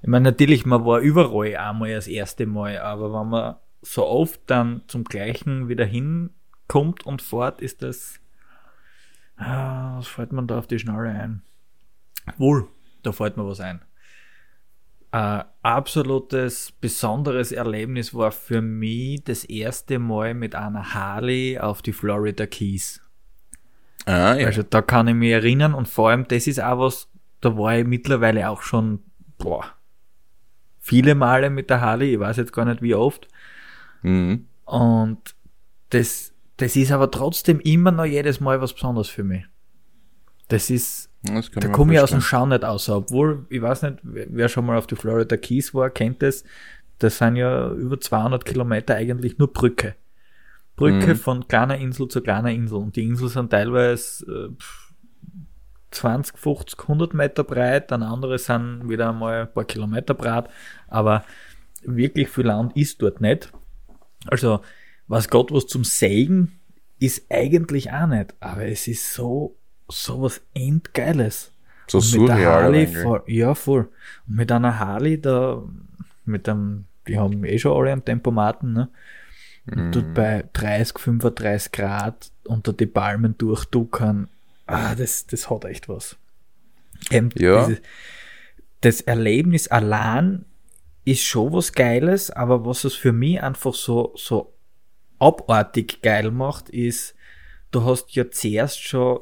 [0.01, 4.41] Ich meine, natürlich, man war überall einmal das erste Mal, aber wenn man so oft
[4.47, 8.19] dann zum Gleichen wieder hinkommt und fort, ist das.
[9.37, 11.41] Ah, was fällt man da auf die Schnelle ein?
[12.37, 12.67] Wohl,
[13.03, 13.81] da fällt mir was ein
[15.11, 21.93] ein absolutes besonderes Erlebnis war für mich das erste Mal mit einer Harley auf die
[21.93, 23.01] Florida Keys.
[24.05, 24.47] Ah, ja.
[24.47, 27.09] Also da kann ich mich erinnern und vor allem das ist auch was,
[27.41, 28.99] da war ich mittlerweile auch schon
[29.37, 29.65] boah,
[30.89, 33.27] viele Male mit der Harley, ich weiß jetzt gar nicht wie oft.
[34.01, 34.47] Mhm.
[34.65, 35.35] Und
[35.89, 39.45] das, das ist aber trotzdem immer noch jedes Mal was Besonderes für mich.
[40.47, 44.47] Das ist da komme ich aus dem Schau nicht aus, obwohl, ich weiß nicht, wer
[44.49, 46.43] schon mal auf die Florida Keys war, kennt es.
[46.97, 49.95] Das sind ja über 200 Kilometer eigentlich nur Brücke.
[50.75, 51.15] Brücke mhm.
[51.17, 52.77] von kleiner Insel zu kleiner Insel.
[52.77, 54.49] Und die Inseln sind teilweise äh,
[55.91, 60.49] 20, 50, 100 Meter breit, dann andere sind wieder einmal ein paar Kilometer breit,
[60.87, 61.23] aber
[61.83, 63.51] wirklich viel Land ist dort nicht.
[64.27, 64.61] Also,
[65.07, 66.59] was Gott was zum Sägen
[66.99, 69.55] ist eigentlich auch nicht, aber es ist so
[69.87, 71.51] sowas endgeiles.
[71.87, 73.89] So surreal Harley vor, Ja, voll.
[74.27, 75.63] Und mit einer Harley da,
[76.25, 78.89] mit einem, die haben eh schon alle einen Tempomaten, ne?
[79.71, 79.91] Und mm.
[79.91, 84.27] dort bei 30, 35 Grad unter die Palmen durchduckern,
[84.69, 86.17] ah, das, das hat echt was.
[87.11, 87.65] Eben, ja.
[87.65, 87.81] Dieses,
[88.81, 90.45] das Erlebnis allein
[91.05, 94.53] ist schon was Geiles, aber was es für mich einfach so, so
[95.17, 97.15] abartig geil macht, ist,
[97.71, 99.19] du hast ja zuerst schon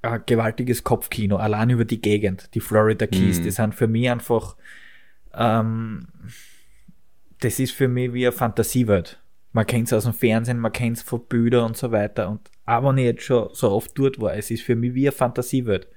[0.00, 3.42] ein gewaltiges Kopfkino, allein über die Gegend, die Florida Keys, mhm.
[3.44, 4.56] die sind für mich einfach,
[5.34, 6.08] ähm,
[7.40, 9.20] das ist für mich wie eine Fantasiewelt.
[9.52, 12.28] Man kennt es aus dem Fernsehen, man kennt es von Bildern und so weiter.
[12.28, 15.08] Und aber wenn ich jetzt schon so oft dort war, es ist für mich wie
[15.08, 15.88] eine Fantasiewelt.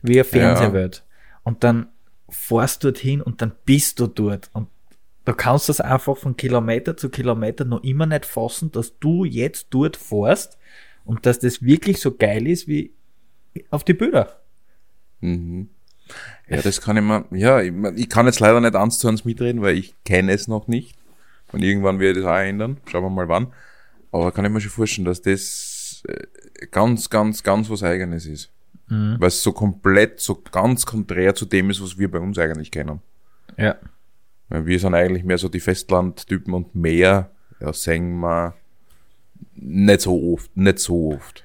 [0.00, 1.04] Wie eine Fernsehwelt.
[1.04, 1.40] Ja.
[1.42, 1.88] Und dann
[2.28, 4.48] fährst du dorthin und dann bist du dort.
[4.52, 4.68] Und
[5.24, 9.66] du kannst das einfach von Kilometer zu Kilometer noch immer nicht fassen, dass du jetzt
[9.70, 10.56] dort fährst
[11.04, 12.94] und dass das wirklich so geil ist wie
[13.70, 14.40] auf die Bilder.
[15.20, 15.68] Mhm.
[16.48, 19.24] Ja, das kann ich mir, ja, ich, ich, kann jetzt leider nicht eins zu eins
[19.24, 20.96] mitreden, weil ich kenne es noch nicht.
[21.50, 22.76] Und irgendwann werde ich das auch ändern.
[22.86, 23.48] Schauen wir mal wann.
[24.20, 28.50] Aber kann ich mir schon vorstellen, dass das äh, ganz, ganz, ganz was Eigenes ist.
[28.88, 29.16] Mhm.
[29.18, 32.70] Weil es so komplett, so ganz konträr zu dem ist, was wir bei uns eigentlich
[32.70, 33.00] kennen.
[33.56, 33.76] Ja.
[34.48, 38.54] Weil wir sind eigentlich mehr so die Festlandtypen und mehr ja, sehen wir
[39.54, 41.44] nicht so oft, nicht so oft.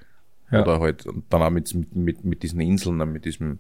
[0.52, 0.62] Ja.
[0.62, 3.60] Oder halt, und dann auch mit, mit, mit diesen Inseln, mit diesem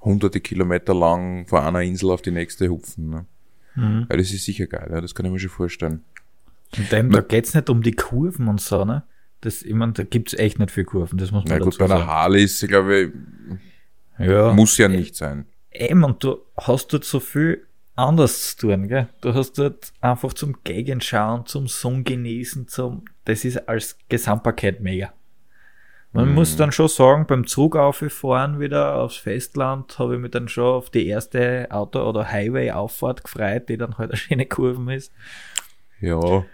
[0.00, 3.10] hunderte Kilometer lang von einer Insel auf die nächste hupfen.
[3.10, 3.26] Ne?
[3.74, 4.06] Mhm.
[4.08, 6.04] Ja, das ist sicher geil, ja, das kann ich mir schon vorstellen.
[6.76, 9.04] Und dem, da geht's nicht um die Kurven und so, ne?
[9.40, 11.84] Das, ich meine, da gibt's echt nicht viel Kurven, das muss man Na gut, bei
[11.86, 13.12] einer Harley ist, glaube
[14.18, 15.46] ich, ja, muss ja nicht sein.
[15.70, 19.08] Eben, und du hast dort so viel anders zu tun, gell?
[19.20, 25.12] Du hast dort einfach zum Gegenschauen, zum Song genießen, zum, das ist als Gesamtpaket mega.
[26.12, 26.34] Man mhm.
[26.34, 30.64] muss dann schon sagen, beim Zug aufgefahren wieder aufs Festland, habe ich mich dann schon
[30.64, 35.12] auf die erste Auto- oder Highway-Auffahrt gefreut, die dann halt eine schöne Kurven ist.
[36.00, 36.44] Ja.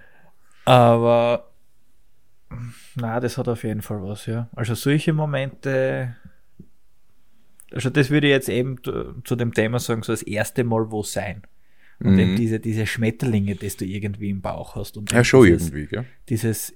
[0.69, 1.51] Aber,
[2.95, 4.51] na, das hat auf jeden Fall was, ja.
[4.55, 6.15] Also solche Momente,
[7.73, 8.77] also das würde ich jetzt eben
[9.25, 11.43] zu dem Thema sagen, so das erste Mal wo sein.
[12.01, 12.19] Und mhm.
[12.19, 14.99] eben diese, diese Schmetterlinge, die du irgendwie im Bauch hast.
[14.99, 16.05] Und ja, schon dieses, irgendwie, gell?
[16.29, 16.75] Dieses,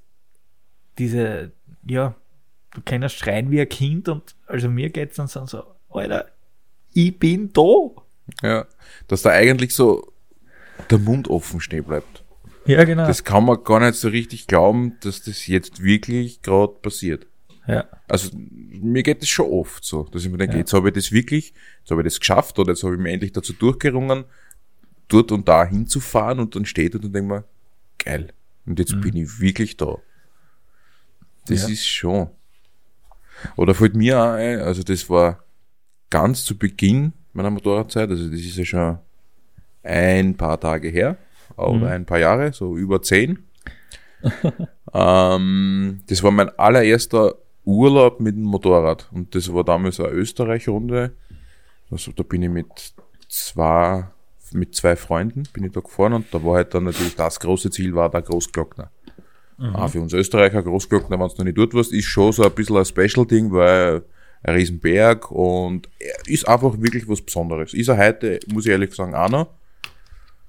[0.96, 1.52] diese,
[1.86, 2.16] ja,
[2.70, 6.30] du kannst schreien wie ein Kind und also mir geht's dann so, Alter,
[6.94, 7.90] ich bin da.
[8.42, 8.66] Ja,
[9.06, 10.12] dass da eigentlich so
[10.90, 12.21] der Mund offen stehen bleibt.
[12.66, 13.06] Ja, genau.
[13.06, 17.26] Das kann man gar nicht so richtig glauben, dass das jetzt wirklich gerade passiert.
[17.66, 17.86] Ja.
[18.08, 20.60] Also mir geht es schon oft so, dass ich mir denke, ja.
[20.60, 23.10] jetzt habe ich das wirklich, jetzt habe ich das geschafft oder jetzt habe ich mir
[23.10, 24.24] endlich dazu durchgerungen,
[25.08, 27.44] dort und da hinzufahren und dann steht und dann denke mir,
[27.98, 28.32] geil.
[28.66, 29.00] Und jetzt mhm.
[29.00, 29.98] bin ich wirklich da.
[31.46, 31.68] Das ja.
[31.68, 32.28] ist schon.
[33.56, 35.44] Oder fällt mir auch ein, also das war
[36.10, 38.98] ganz zu Beginn meiner Motorradzeit, also das ist ja schon
[39.82, 41.16] ein paar Tage her,
[41.56, 41.84] oder mhm.
[41.84, 43.38] ein paar Jahre, so über zehn.
[44.94, 47.34] ähm, das war mein allererster
[47.64, 49.08] Urlaub mit dem Motorrad.
[49.12, 51.12] Und das war damals eine Österreich-Runde.
[51.90, 52.94] Also da bin ich mit
[53.28, 54.04] zwei,
[54.52, 57.70] mit zwei Freunden bin ich da gefahren und da war halt dann natürlich das große
[57.70, 58.90] Ziel war der Großglockner.
[59.58, 59.76] Mhm.
[59.76, 62.52] Auch für uns Österreicher Großglockner, wenn du noch nicht dort warst, ist schon so ein
[62.52, 64.02] bisschen ein Special-Ding, weil
[64.42, 65.88] ein Riesenberg und
[66.26, 67.74] ist einfach wirklich was Besonderes.
[67.74, 69.48] Ist er heute, muss ich ehrlich sagen, auch noch.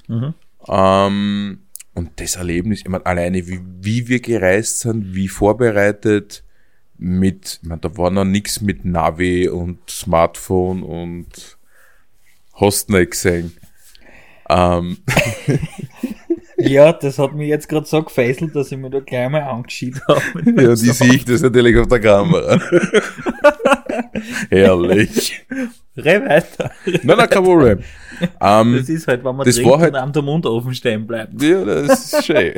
[0.08, 0.34] Mhm.
[0.68, 1.60] Ähm,
[1.94, 6.44] und das Erlebnis, ich meine, alleine wie, wie wir gereist sind, wie vorbereitet,
[6.98, 11.58] mit, ich meine, da war noch nichts mit Navi und Smartphone und
[12.54, 13.56] hast nicht gesehen.
[14.50, 14.98] Ähm.
[16.58, 20.02] ja, das hat mich jetzt gerade so gefesselt, dass ich mir da gleich mal angeschieden
[20.08, 20.22] habe.
[20.62, 22.60] Ja, die sehe ich das natürlich auf der Kamera.
[24.50, 25.46] Herrlich.
[25.96, 26.72] Reh weiter.
[26.86, 27.80] Nein, nein, kein Problem.
[28.40, 31.06] Um, das ist halt, wenn man das trinkt war halt, und der Mund offen stehen
[31.06, 31.40] bleibt.
[31.42, 32.54] Ja, das ist schön.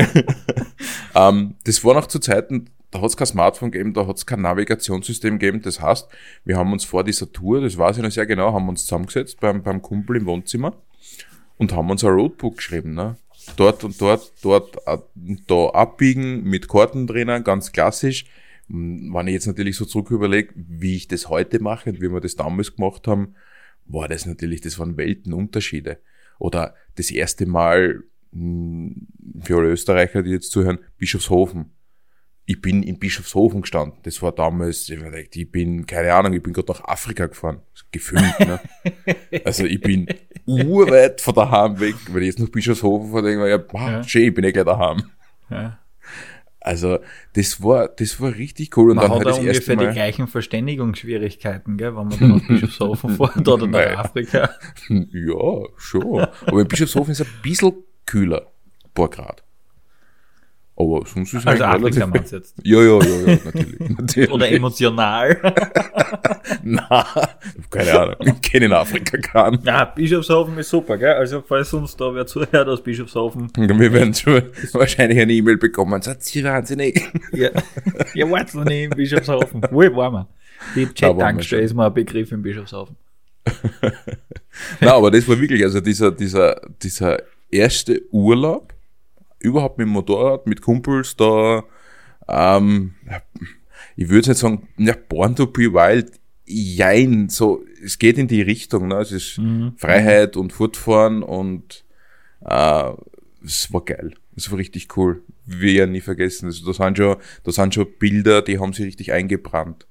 [1.13, 4.26] um, das war noch zu Zeiten, da hat es kein Smartphone gegeben, da hat es
[4.26, 5.62] kein Navigationssystem gegeben.
[5.62, 6.08] Das heißt,
[6.45, 9.39] wir haben uns vor dieser Tour, das weiß ich noch sehr genau, haben uns zusammengesetzt
[9.41, 10.74] beim, beim Kumpel im Wohnzimmer
[11.58, 12.93] und haben uns ein Roadbook geschrieben.
[12.93, 13.17] Ne?
[13.58, 14.98] Dort und dort, dort, äh,
[15.48, 18.26] da abbiegen mit Karten drinnen, ganz klassisch.
[18.67, 22.19] Wenn ich jetzt natürlich so zurück überlege, wie ich das heute mache und wie wir
[22.19, 23.36] das damals gemacht haben,
[23.86, 25.99] war das natürlich, das waren Weltenunterschiede.
[26.39, 31.71] Oder das erste Mal, für alle Österreicher, die jetzt zuhören, Bischofshofen
[32.45, 33.99] ich bin in Bischofshofen gestanden.
[34.04, 37.62] Das war damals, ich, bin, keine Ahnung, ich bin gerade nach Afrika gefahren.
[37.91, 38.60] Gefühlt, ne?
[39.43, 40.08] Also ich bin
[40.45, 41.95] urweit von daheim weg.
[42.12, 44.04] Wenn ich jetzt nach Bischofshofen fahre, denke ich mir, ja, wow, ja.
[44.04, 45.04] schön, ich bin eh gleich daheim.
[45.49, 45.80] Ja.
[46.65, 46.97] Also,
[47.34, 48.89] das war, das war richtig cool.
[48.89, 52.30] Und man dann hat halt das ungefähr Mal, die gleichen Verständigungsschwierigkeiten, gell, wenn man dann
[52.30, 54.49] nach Bischofshofen fährt oder nach Afrika.
[54.89, 56.25] Ja, schon.
[56.47, 57.73] Aber in Bischofshofen ist es ein bisschen
[58.08, 58.51] kühler.
[58.84, 59.43] Ein paar Grad.
[60.77, 62.55] Aber sonst ist also Afrika meinst jetzt?
[62.63, 63.79] Ja, ja, ja, ja, natürlich.
[63.97, 64.31] natürlich.
[64.31, 65.39] Oder emotional?
[66.63, 67.05] Na,
[67.69, 68.15] keine Ahnung.
[68.19, 69.61] Ich kenne in Afrika keinen.
[69.63, 71.13] Ja, Bischofshofen ist super, gell?
[71.13, 73.51] Also, falls uns da wer zuhört aus Bischofshofen.
[73.55, 76.01] Wir werden schon wahrscheinlich eine E-Mail bekommen.
[76.01, 77.01] Sagt sie wahnsinnig.
[77.31, 77.51] ja,
[78.13, 79.61] ja, wart's noch nicht in Bischofshofen.
[79.71, 80.27] Wo waren wir?
[80.75, 82.97] Die Chat-Tankstelle ist mal ein Begriff in Bischofshofen.
[84.81, 88.74] Na, aber das war wirklich, also dieser, dieser, dieser erste Urlaub,
[89.45, 91.63] überhaupt mit dem Motorrad, mit Kumpels da,
[92.27, 92.95] ähm,
[93.95, 96.12] ich würde jetzt sagen, ja, Born to be Wild,
[96.45, 98.95] jein, so, es geht in die Richtung, ne?
[98.95, 99.73] es ist mhm.
[99.77, 101.86] Freiheit und Fortfahren und
[102.41, 102.91] äh,
[103.43, 104.13] es war geil.
[104.36, 105.21] Es war richtig cool.
[105.45, 106.47] Wir ja nie vergessen.
[106.47, 109.88] Also da sind schon, da sind schon Bilder, die haben sich richtig eingebrannt.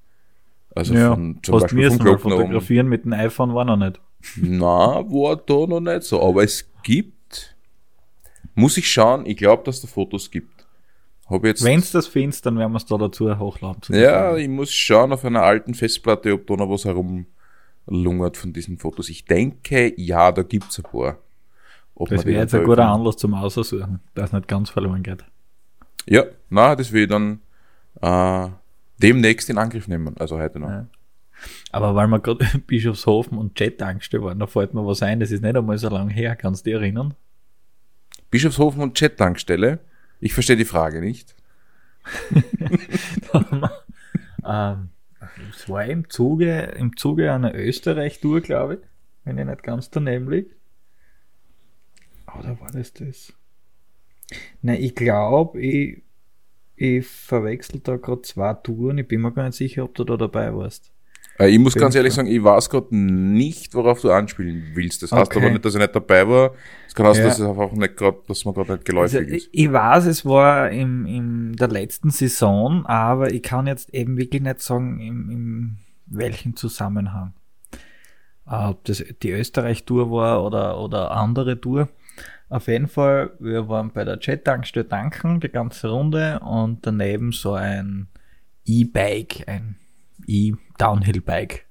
[0.75, 4.01] Also ja, von, zum Beispiel vom Glockner fotografieren mit dem iPhone war noch nicht.
[4.37, 6.21] Na, war da noch nicht so.
[6.21, 7.14] Aber es gibt
[8.55, 10.67] muss ich schauen, ich glaube, dass da Fotos gibt.
[11.27, 13.81] Hab jetzt Wenn es das findest, dann werden wir es da dazu hochladen.
[13.89, 18.79] Ja, ich muss schauen auf einer alten Festplatte, ob da noch was herumlungert von diesen
[18.79, 19.09] Fotos.
[19.09, 21.19] Ich denke, ja, da gibt's ein paar.
[21.95, 25.25] Ob das wäre jetzt ein guter Anlass zum Aussuchen, dass es nicht ganz verloren geht.
[26.07, 27.41] Ja, na, das will ich dann
[28.03, 28.49] äh,
[28.99, 30.69] demnächst in Angriff nehmen, also heute noch.
[30.69, 30.87] Ja.
[31.73, 35.43] Aber weil wir gerade Bischofshofen und Jet-Tankstelle waren, da fällt mir was ein, das ist
[35.43, 37.15] nicht einmal so lange her, kannst du dich erinnern?
[38.35, 39.79] Bischofshofen und Jet-Tankstelle?
[40.19, 41.37] Ich verstehe die Frage nicht.
[44.45, 44.89] ähm,
[45.53, 48.81] es war im Zuge, im Zuge einer Österreich-Tour, glaube ich,
[49.23, 50.51] wenn ich nicht ganz daneben liege.
[52.37, 53.33] Oder war das das?
[54.63, 56.03] Nein, ich glaube, ich,
[56.75, 58.99] ich verwechsel da gerade zwei Touren.
[58.99, 60.91] Ich bin mir gar nicht sicher, ob du da dabei warst.
[61.39, 65.03] Äh, ich muss ganz ehrlich sagen, ich weiß gerade nicht, worauf du anspielen willst.
[65.03, 65.41] Das heißt okay.
[65.41, 66.53] aber nicht, dass ich nicht dabei war.
[66.87, 67.29] Es kann heißen, ja.
[67.29, 69.49] dass es einfach nicht gerade, dass man gerade nicht geläufig also, ist.
[69.53, 74.43] Ich weiß, es war im, in der letzten Saison, aber ich kann jetzt eben wirklich
[74.43, 77.35] nicht sagen, im, im welchem Zusammenhang.
[78.47, 81.89] Ob das die Österreich-Tour war oder, oder andere Tour.
[82.51, 87.55] Auf jeden Fall, wir waren bei der Jet-Tankstelle tanken, die ganze Runde und daneben so
[87.55, 88.07] ein
[88.67, 89.77] E-Bike, ein
[90.27, 91.67] E-Downhill-Bike.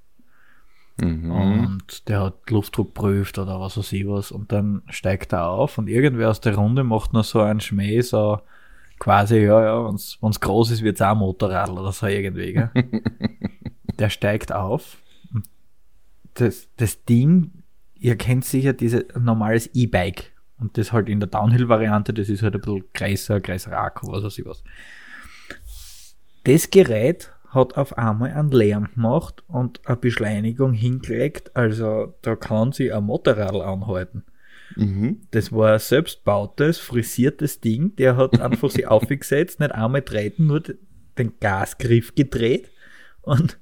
[1.02, 1.32] Mhm.
[1.32, 5.78] Und der hat Luftdruck prüft oder was weiß ich was und dann steigt er auf
[5.80, 8.40] und irgendwer aus der Runde macht noch so einen Schmäh, so
[9.00, 12.70] quasi, ja, ja, wenn's, wenn's groß ist, wird's auch ein Motorrad oder so irgendwie, gell?
[14.00, 14.98] der steigt auf.
[16.36, 17.64] Das, das Ding,
[17.96, 22.56] ihr kennt sicher dieses normales E-Bike und das halt in der Downhill-Variante, das ist halt
[22.56, 24.64] ein bisschen größer, größer Akku, was weiß ich was.
[26.44, 31.56] Das Gerät hat auf einmal einen Lärm gemacht und eine Beschleunigung hingelegt.
[31.56, 34.24] Also da kann sie ein Motorrad anhalten.
[34.76, 35.22] Mhm.
[35.32, 37.96] Das war ein selbstbautes, frisiertes Ding.
[37.96, 40.64] Der hat einfach sie aufgesetzt, nicht einmal treten, nur
[41.18, 42.72] den Gasgriff gedreht
[43.22, 43.60] und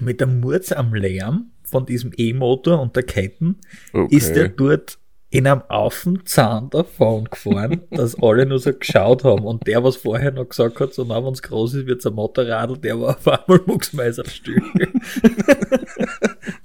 [0.00, 3.56] mit dem Murz am Lärm von diesem E-Motor und der Ketten
[3.92, 4.14] okay.
[4.14, 4.98] ist er dort
[5.30, 9.44] in einem Affenzahn davon gefahren, dass alle nur so geschaut haben.
[9.44, 12.78] Und der, was vorher noch gesagt hat, so, na, wenn's groß ist, wird's ein Motorradl,
[12.78, 14.62] der war auf einmal mucksmeiserstück.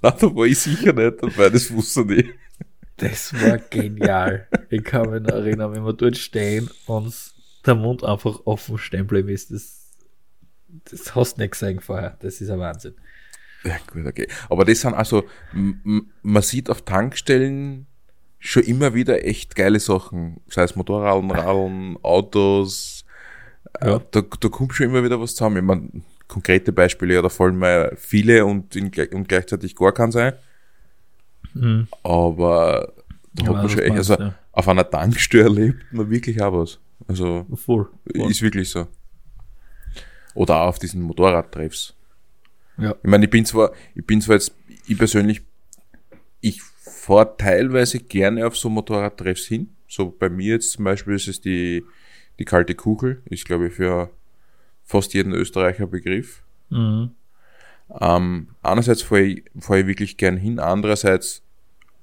[0.01, 2.29] na, da war ich sicher nicht dabei, das wusste ich nicht.
[2.97, 4.47] Das war genial.
[4.69, 7.13] Ich kann mich noch erinnern, wenn wir dort stehen und
[7.65, 9.91] der Mund einfach offen stehen bleiben ist, das,
[10.89, 12.17] das hast du nicht gesehen vorher.
[12.21, 12.95] Das ist ein Wahnsinn.
[13.63, 14.27] Ja, gut, okay.
[14.49, 17.87] Aber das sind also, man sieht auf Tankstellen
[18.43, 20.41] schon immer wieder echt geile Sachen.
[20.49, 23.05] Sei es Motorradeln, Radeln, Autos.
[23.79, 24.01] Äh, ja.
[24.11, 25.57] Da, da kommt schon immer wieder was zusammen.
[25.57, 25.89] Ich meine,
[26.27, 30.33] konkrete Beispiele, ja, da fallen mir viele und, in, und gleichzeitig gar kein sein.
[31.53, 31.87] Mhm.
[32.03, 32.93] Aber
[33.33, 34.33] da ja, hat man schon echt, also ja.
[34.51, 36.79] auf einer Tankstelle erlebt man wirklich auch was.
[37.07, 38.31] Also, voll, voll.
[38.31, 38.87] ist wirklich so.
[40.35, 41.93] Oder auch auf diesen Motorradtreffs.
[42.77, 42.95] Ja.
[43.03, 44.53] Ich meine, ich bin zwar, ich bin zwar jetzt,
[44.87, 45.41] ich persönlich,
[46.41, 46.61] ich
[47.03, 49.75] fahre teilweise gerne auf so Motorradtreffs hin.
[49.89, 51.83] So bei mir jetzt zum Beispiel ist es die,
[52.39, 54.09] die kalte Kugel, ist glaube ich für
[54.85, 56.43] fast jeden Österreicher Begriff.
[56.69, 57.11] Mhm.
[57.99, 61.43] Ähm, einerseits fahre ich, fahr ich wirklich gern hin, andererseits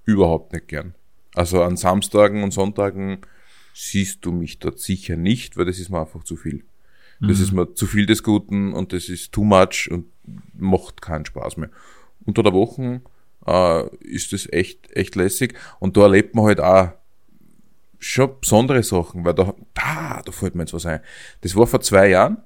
[0.04, 0.94] überhaupt nicht gern.
[1.34, 3.22] Also an Samstagen und Sonntagen
[3.72, 6.62] siehst du mich dort sicher nicht, weil das ist mir einfach zu viel.
[7.20, 7.44] Das mhm.
[7.44, 10.06] ist mir zu viel des Guten und das ist too much und
[10.52, 11.70] macht keinen Spaß mehr.
[12.26, 13.00] Unter der Woche
[13.50, 15.54] äh, ist das echt, echt lässig.
[15.78, 16.90] Und da erlebt man halt auch
[17.98, 21.00] schon besondere Sachen, weil da, da, da fällt mir jetzt was ein.
[21.42, 22.38] Das war vor zwei Jahren,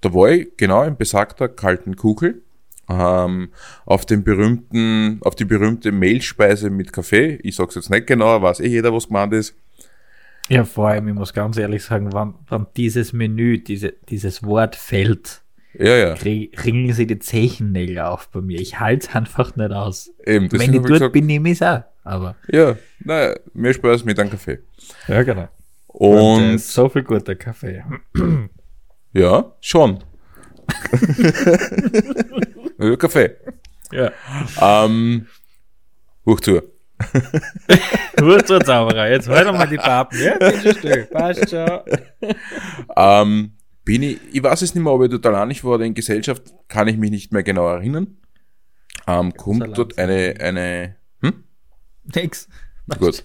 [0.00, 2.42] da war ich genau in besagter kalten Kugel,
[2.88, 3.50] ähm,
[3.86, 7.38] auf den berühmten, auf die berühmte Mehlspeise mit Kaffee.
[7.42, 9.54] Ich sag's jetzt nicht genau, weiß eh jeder, was gemeint ist.
[10.48, 14.76] Ja, vor allem, ich muss ganz ehrlich sagen, wann, wann dieses Menü, diese, dieses Wort
[14.76, 15.40] fällt,
[15.78, 16.14] ja, ja.
[16.14, 18.60] ringen sie die Zechennägel auf bei mir.
[18.60, 20.10] Ich halte es einfach nicht aus.
[20.24, 21.82] Eben, Wenn ich dort gesagt, bin, nehme ich es auch.
[22.04, 22.36] Aber.
[22.48, 24.60] Ja, naja, mehr Spaß mit einem Kaffee.
[25.08, 25.48] Ja, genau.
[25.86, 27.84] Und, Und so viel guter Kaffee.
[29.12, 30.02] ja, schon.
[32.98, 33.36] Kaffee.
[33.92, 34.10] Ja.
[34.60, 35.26] Ähm,
[36.26, 36.62] hoch zu.
[38.16, 39.10] Zauberer.
[39.10, 40.18] Jetzt hör doch mal die Papen.
[40.20, 41.04] Ja, bitte still.
[41.06, 41.80] Passt schon.
[42.96, 43.53] Ähm,
[43.84, 46.42] bin ich, ich weiß es nicht mehr, ob ich total einig war oder in Gesellschaft,
[46.68, 48.16] kann ich mich nicht mehr genau erinnern.
[49.06, 51.44] Ähm, kommt dort eine, eine, hm?
[52.14, 52.48] Nix.
[52.98, 53.24] Gut.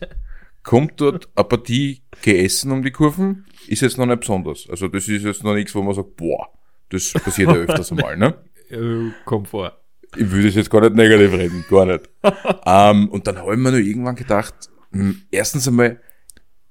[0.63, 4.69] Kommt dort eine Partie geessen um die Kurven, ist jetzt noch nicht besonders.
[4.69, 6.49] Also das ist jetzt noch nichts, wo man sagt, boah,
[6.89, 9.13] das passiert ja öfters einmal, ne?
[9.25, 9.77] Kommt vor.
[10.17, 12.09] Ich würde es jetzt gar nicht negativ reden, gar nicht.
[12.65, 14.55] ähm, und dann habe ich mir nur irgendwann gedacht,
[14.91, 16.01] mh, hm, erstens einmal,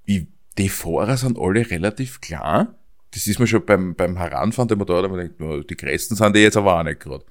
[0.04, 0.28] wie,
[0.58, 2.78] die Fahrer sind alle relativ klar
[3.12, 6.40] das ist mir schon beim, beim Heranfahren der Motorräder, man denkt, die größten sind die
[6.40, 7.24] jetzt aber auch nicht gerade.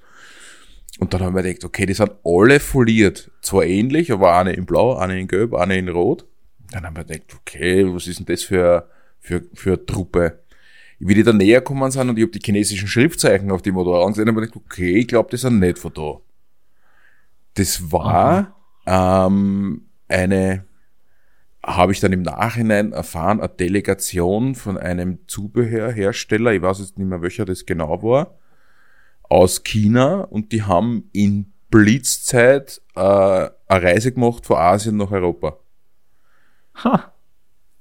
[0.99, 3.29] Und dann haben wir gedacht, okay, die sind alle foliert.
[3.41, 6.25] Zwar ähnlich, aber eine in blau, eine in gelb, eine in rot.
[6.71, 10.39] Dann haben wir gedacht, okay, was ist denn das für, für, für eine Truppe?
[10.99, 14.07] wie die da näher gekommen sind und ich habe die chinesischen Schriftzeichen auf die Motorräder
[14.07, 16.19] gesehen, habe ich gedacht, okay, ich glaube, die sind nicht von da.
[17.53, 18.55] Das war
[18.85, 20.65] ähm, eine,
[21.67, 27.07] habe ich dann im Nachhinein erfahren, eine Delegation von einem Zubehörhersteller, ich weiß jetzt nicht
[27.07, 28.37] mehr, welcher das genau war,
[29.23, 35.57] aus China und die haben in Blitzzeit äh, eine Reise gemacht von Asien nach Europa.
[36.83, 37.11] Ha.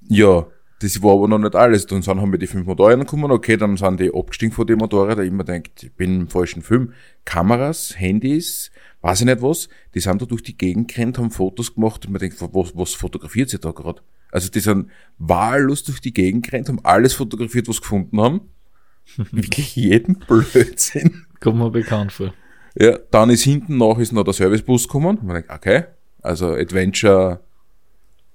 [0.09, 0.47] Ja,
[0.81, 1.87] das war aber noch nicht alles.
[1.87, 4.79] Dann sind, haben wir die fünf Motorräder gekommen, okay, dann sind die abgestiegen von den
[4.79, 6.93] Motorrädern, ich immer denkt, ich bin im falschen Film.
[7.25, 8.71] Kameras, Handys,
[9.01, 12.13] weiß ich nicht was, die sind da durch die Gegend gerannt, haben Fotos gemacht und
[12.13, 14.03] man denkt, was, was fotografiert sie da gerade?
[14.31, 18.41] Also die sind wahllos durch die Gegend gerannt, haben alles fotografiert, was gefunden haben.
[19.31, 21.27] Wirklich jeden Blödsinn.
[21.41, 22.35] Kommt mir bekannt vor.
[22.79, 25.19] Ja, dann ist hinten noch, ist noch der Servicebus gekommen.
[25.23, 25.85] Man denkt, okay,
[26.21, 27.41] also Adventure,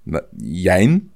[0.04, 1.11] na, jein.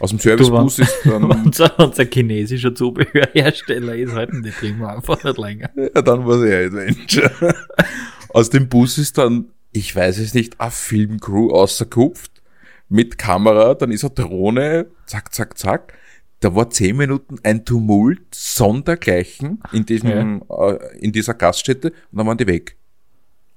[0.00, 1.24] Aus dem Servicebus ist dann.
[1.24, 5.70] unser, unser chinesischer Zubehörhersteller ist halt trinken wir einfach nicht länger.
[5.76, 7.54] Ja, dann war es ja Adventure.
[8.30, 12.42] Aus dem Bus ist dann, ich weiß es nicht, eine Filmcrew ausgekupft
[12.88, 15.94] mit Kamera, dann ist eine Drohne, zack, zack, zack.
[16.40, 20.70] Da war zehn Minuten ein Tumult, sondergleichen in diesem, ja.
[20.70, 22.76] äh, in dieser Gaststätte und dann waren die weg.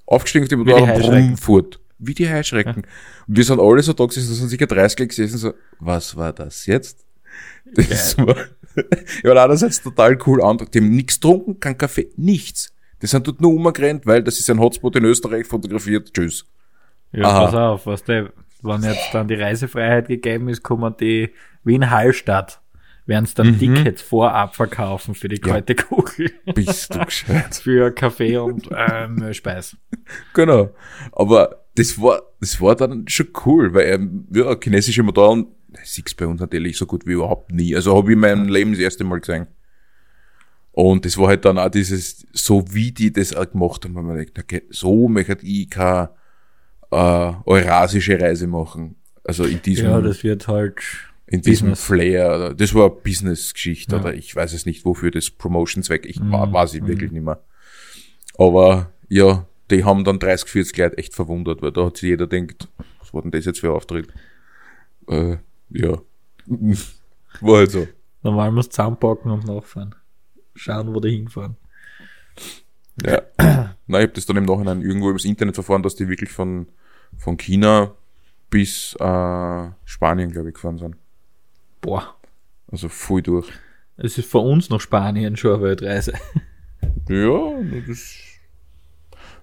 [0.06, 1.80] Aufgestiegen auf die Motorrad und brumm, fort.
[2.04, 2.82] Wie die Heuschrecken.
[2.84, 2.88] Ja.
[3.28, 6.32] Und wir sind alle so da gesessen, da sind sicher 30 gesessen, so, was war
[6.32, 7.06] das jetzt?
[7.74, 8.26] Das Geil.
[8.26, 8.36] war,
[9.34, 12.74] ja, einerseits total cool, andere, die haben nichts getrunken, kein Kaffee, nichts.
[13.00, 16.12] Die sind dort nur umgerannt, weil das ist ein Hotspot in Österreich fotografiert.
[16.14, 16.46] Tschüss.
[17.12, 17.44] Ja, Aha.
[17.44, 18.32] pass auf, was der,
[18.62, 21.30] wenn jetzt dann die Reisefreiheit gegeben ist, kommen die
[21.64, 22.60] wie in Hallstatt.
[23.04, 23.58] Werden es dann mhm.
[23.58, 25.82] Tickets vorab verkaufen für die kalte ja.
[25.82, 26.30] Kugel.
[26.54, 27.56] Bist du gescheit.
[27.62, 29.76] für Kaffee und ähm, Speis.
[30.32, 30.70] Genau.
[31.10, 35.46] Aber das war, das war dann schon cool, weil ähm, ja, chinesische Motoren,
[35.82, 37.74] siehst bei uns natürlich so gut wie überhaupt nie.
[37.74, 39.46] Also habe ich mein Leben das erste Mal gesehen.
[40.72, 44.16] Und das war halt dann auch dieses, so wie die das auch gemacht haben, man
[44.16, 46.10] denkt, okay, so möchte ich keine
[46.90, 48.96] äh, eurasische Reise machen.
[49.24, 49.86] Also in diesem.
[49.86, 50.78] Ja, das wird halt.
[51.26, 51.84] In diesem Business.
[51.84, 52.54] Flair.
[52.54, 54.02] Das war Business-Geschichte, ja.
[54.02, 56.32] oder ich weiß es nicht, wofür das Promotion-Zweck, ich mhm.
[56.32, 57.16] weiß ich wirklich mhm.
[57.16, 57.42] nicht mehr.
[58.36, 62.26] Aber ja, die haben dann 30, 40 Leute echt verwundert, weil da hat sich jeder
[62.26, 62.68] denkt,
[62.98, 64.08] was war denn das jetzt für ein Auftritt?
[65.08, 65.38] Äh,
[65.70, 65.98] ja.
[67.40, 67.88] war halt so.
[68.22, 69.94] Normal muss zusammenpacken und nachfahren
[70.54, 71.56] schauen, wo die hinfahren.
[73.04, 73.22] Ja.
[73.86, 76.66] Na, ich habe das dann im Nachhinein irgendwo übers Internet verfahren, dass die wirklich von,
[77.16, 77.94] von China
[78.50, 80.96] bis äh, Spanien, glaube ich, gefahren sind.
[81.80, 82.14] Boah.
[82.70, 83.48] Also voll durch.
[83.96, 86.12] Es ist von uns nach Spanien schon eine Weltreise.
[87.08, 88.16] Ja, das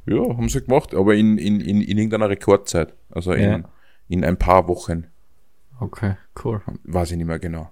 [0.09, 2.93] ja, haben sie gemacht, aber in, in, in, in irgendeiner Rekordzeit.
[3.11, 3.59] Also in, ja.
[4.07, 5.05] in ein paar Wochen.
[5.79, 6.61] Okay, cool.
[6.83, 7.71] Weiß ich nicht mehr genau.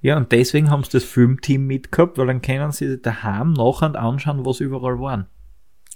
[0.00, 4.44] Ja, und deswegen haben sie das Filmteam mitgehabt, weil dann können sie daheim nachher anschauen,
[4.44, 5.26] was überall waren.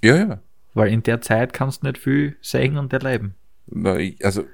[0.02, 0.42] Ja, ja.
[0.74, 3.34] Weil in der Zeit kannst du nicht viel sehen und erleben.
[3.66, 4.44] Na, ich, also,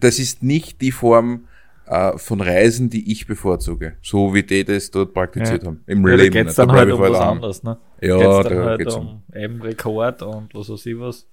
[0.00, 1.46] das ist nicht die Form
[1.86, 3.96] äh, von Reisen, die ich bevorzuge.
[4.02, 5.68] So wie die das dort praktiziert ja.
[5.68, 5.84] haben.
[5.86, 6.34] Im ja, Leben.
[6.34, 7.78] Da geht's dann da halt um was anderes, ne?
[8.00, 11.26] Ja, geht's dann da halt geht's um, um eben Rekord und was weiß ich was.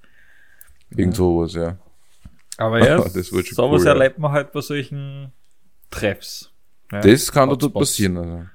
[0.95, 1.77] Irgend sowas, ja.
[2.57, 5.31] Aber ja, das wird schon sowas cool, erlebt man halt bei solchen
[5.89, 6.51] Treffs.
[6.91, 8.17] Ja, das kann dort passieren.
[8.17, 8.45] Also.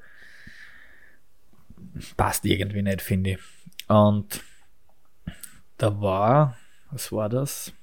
[2.18, 3.39] passt irgendwie nicht, finde ich.
[3.88, 4.41] Und
[5.78, 6.57] da war
[6.95, 7.74] was war das?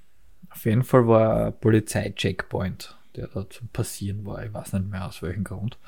[0.50, 4.44] Auf jeden Fall war ein Polizei-Checkpoint, der da zu passieren war.
[4.44, 5.78] Ich weiß nicht mehr aus welchem Grund.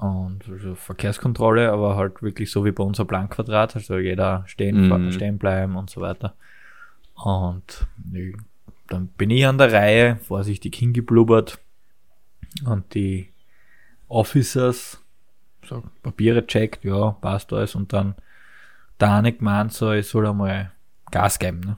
[0.00, 5.12] Und also Verkehrskontrolle, aber halt wirklich so wie bei unser Planquadrat, also jeder stehen, mhm.
[5.12, 6.34] stehen bleiben und so weiter.
[7.14, 8.34] Und ich,
[8.88, 11.58] dann bin ich an der Reihe, vorsichtig hingeblubbert
[12.64, 13.28] und die
[14.08, 15.04] Officers
[15.66, 18.14] so Papiere checkt, ja, passt alles und dann
[18.96, 20.72] da eine gemeint so, ich soll einmal
[21.10, 21.76] Gas geben, ne?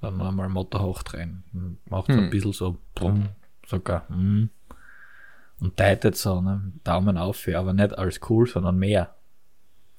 [0.00, 1.78] dann einmal Motor hochdrehen.
[1.88, 2.18] Macht hm.
[2.18, 3.28] ein bisschen so brumm,
[3.66, 4.08] sogar.
[4.08, 4.50] Hm.
[5.60, 6.72] Und teitet so, ne?
[6.84, 9.14] Daumen auf, aber nicht als cool, sondern mehr.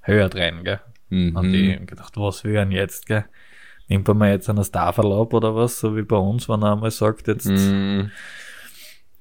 [0.02, 0.80] Höher drehen, gell?
[1.10, 1.36] Mhm.
[1.36, 3.26] Und ich gedacht, was will er jetzt, gell?
[3.88, 7.28] Nimmt man jetzt einen Starverlaub oder was, so wie bei uns, wenn er einmal sagt,
[7.28, 7.48] jetzt.
[7.48, 8.12] Mhm.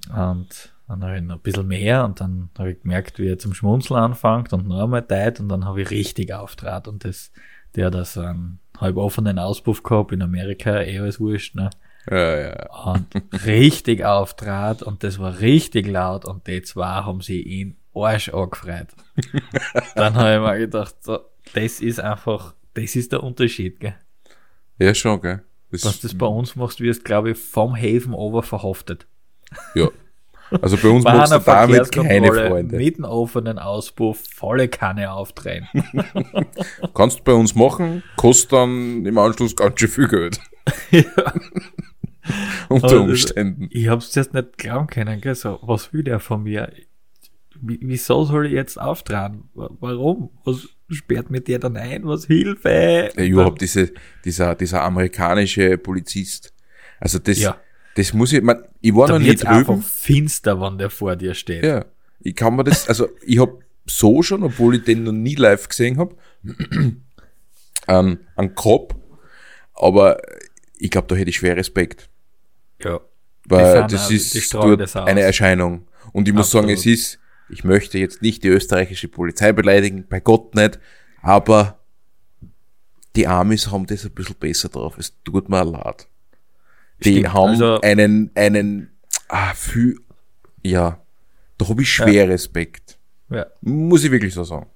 [0.08, 3.38] Und dann habe ich noch ein bisschen mehr und dann habe ich gemerkt, wie er
[3.38, 7.32] zum Schmunzeln anfängt und noch einmal teilt und dann habe ich richtig auftrat und das,
[7.74, 11.70] der hat so einen halb offenen Auspuff gehabt in Amerika, eh alles wurscht, ne?
[12.10, 12.70] Ja, ja.
[12.84, 13.06] Und
[13.44, 18.88] richtig auftrat und das war richtig laut und die zwei haben sie ihn Arsch angefreut.
[19.94, 21.18] Dann habe ich mir gedacht, so,
[21.54, 23.96] das ist einfach, das ist der Unterschied, gell?
[24.78, 25.42] Ja, schon, gell?
[25.72, 29.06] Das Was du das bei uns machst, wirst, glaube ich, vom Häfen over verhaftet.
[29.74, 29.88] Ja.
[30.62, 32.76] Also bei uns machst du damit keine Freunde.
[32.76, 35.66] Mit einem offenen Auspuff volle Kanne aufdrehen.
[36.94, 40.40] Kannst du bei uns machen, kostet dann im Anschluss ganz schön viel Geld.
[40.90, 41.02] ja.
[42.68, 43.68] Unter also, Umständen.
[43.70, 45.34] Ich hab's jetzt nicht glauben können, gell?
[45.34, 46.72] So, was will der von mir?
[47.60, 49.48] wieso soll ich jetzt auftragen?
[49.54, 50.30] Warum?
[50.44, 52.06] Was sperrt mir der dann ein?
[52.06, 53.10] Was Hilfe?
[53.16, 53.92] Ja, überhaupt diese,
[54.24, 56.52] dieser, dieser amerikanische Polizist.
[57.00, 57.56] Also das, ja.
[57.94, 59.48] das muss ich, man, ich war da noch nie drüben.
[59.48, 61.64] einfach finster, wenn der vor dir steht.
[61.64, 61.84] Ja.
[62.20, 63.50] Ich kann mir das, also ich hab
[63.86, 66.14] so schon, obwohl ich den noch nie live gesehen hab,
[67.86, 68.94] einen, einen Kopf,
[69.74, 70.20] aber
[70.78, 72.08] ich glaube, da hätte ich schwer Respekt.
[72.82, 73.00] Ja.
[73.48, 75.86] Weil das ist dort eine Erscheinung.
[76.12, 76.68] Und ich muss Absolut.
[76.68, 77.18] sagen, es ist,
[77.48, 80.78] ich möchte jetzt nicht die österreichische Polizei beleidigen, bei Gott nicht,
[81.22, 81.78] aber
[83.14, 84.98] die Amis haben das ein bisschen besser drauf.
[84.98, 86.06] Es tut mir leid.
[87.04, 88.90] Die Stimmt, haben also, einen, einen,
[89.28, 90.00] ah, viel,
[90.62, 91.00] ja,
[91.58, 92.30] da habe ich schwer ja.
[92.30, 92.98] Respekt.
[93.30, 93.46] Ja.
[93.60, 94.66] Muss ich wirklich so sagen.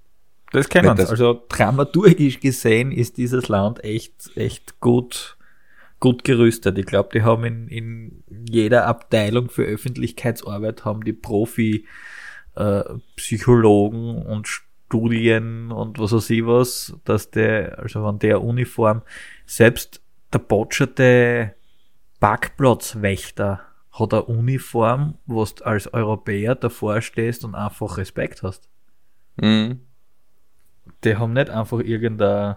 [0.53, 1.09] Das kennen wir.
[1.09, 5.37] Also dramaturgisch gesehen ist dieses Land echt, echt gut,
[6.01, 6.79] gut gerüstet.
[6.79, 11.87] Ich glaube, die haben in, in jeder Abteilung für Öffentlichkeitsarbeit haben die Profi
[12.57, 12.83] äh,
[13.17, 19.03] Psychologen und Studien und was weiß ich was, dass der, also von der Uniform,
[19.47, 21.55] selbst der botscherte
[22.19, 23.61] Parkplatzwächter
[23.93, 28.69] hat eine Uniform, wo du als Europäer davor stehst und einfach Respekt hast.
[29.37, 29.81] Mhm.
[31.05, 32.57] Die haben nicht einfach irgendein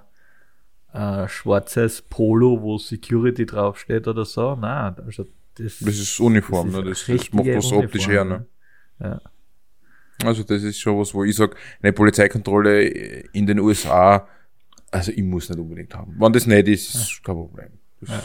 [0.94, 4.56] äh, schwarzes Polo, wo Security draufsteht oder so.
[4.56, 5.26] Nein, also
[5.56, 7.16] das, das ist Uniform, das, ist ne?
[7.16, 8.24] das, das macht was optisch her.
[8.24, 8.46] Ne?
[9.00, 9.22] Ja.
[10.24, 12.84] Also das ist schon was, wo ich sage, eine Polizeikontrolle
[13.34, 14.28] in den USA,
[14.92, 16.16] also ich muss nicht unbedingt haben.
[16.18, 17.18] Wenn das nicht ist, ist ja.
[17.24, 17.70] kein Problem.
[18.02, 18.24] Das ja.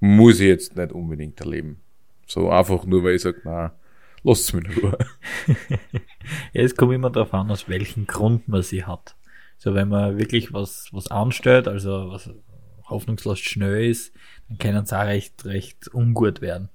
[0.00, 1.80] muss ich jetzt nicht unbedingt erleben.
[2.26, 3.72] So einfach nur, weil ich sage, na,
[4.22, 4.98] lasst es mir nur.
[6.52, 9.16] ja, es kommt immer darauf an, aus welchem Grund man sie hat.
[9.58, 12.30] So, wenn man wirklich was, was anstellt, also was
[12.84, 14.14] hoffnungslos schnell ist,
[14.48, 16.68] dann können es auch recht, recht ungut werden.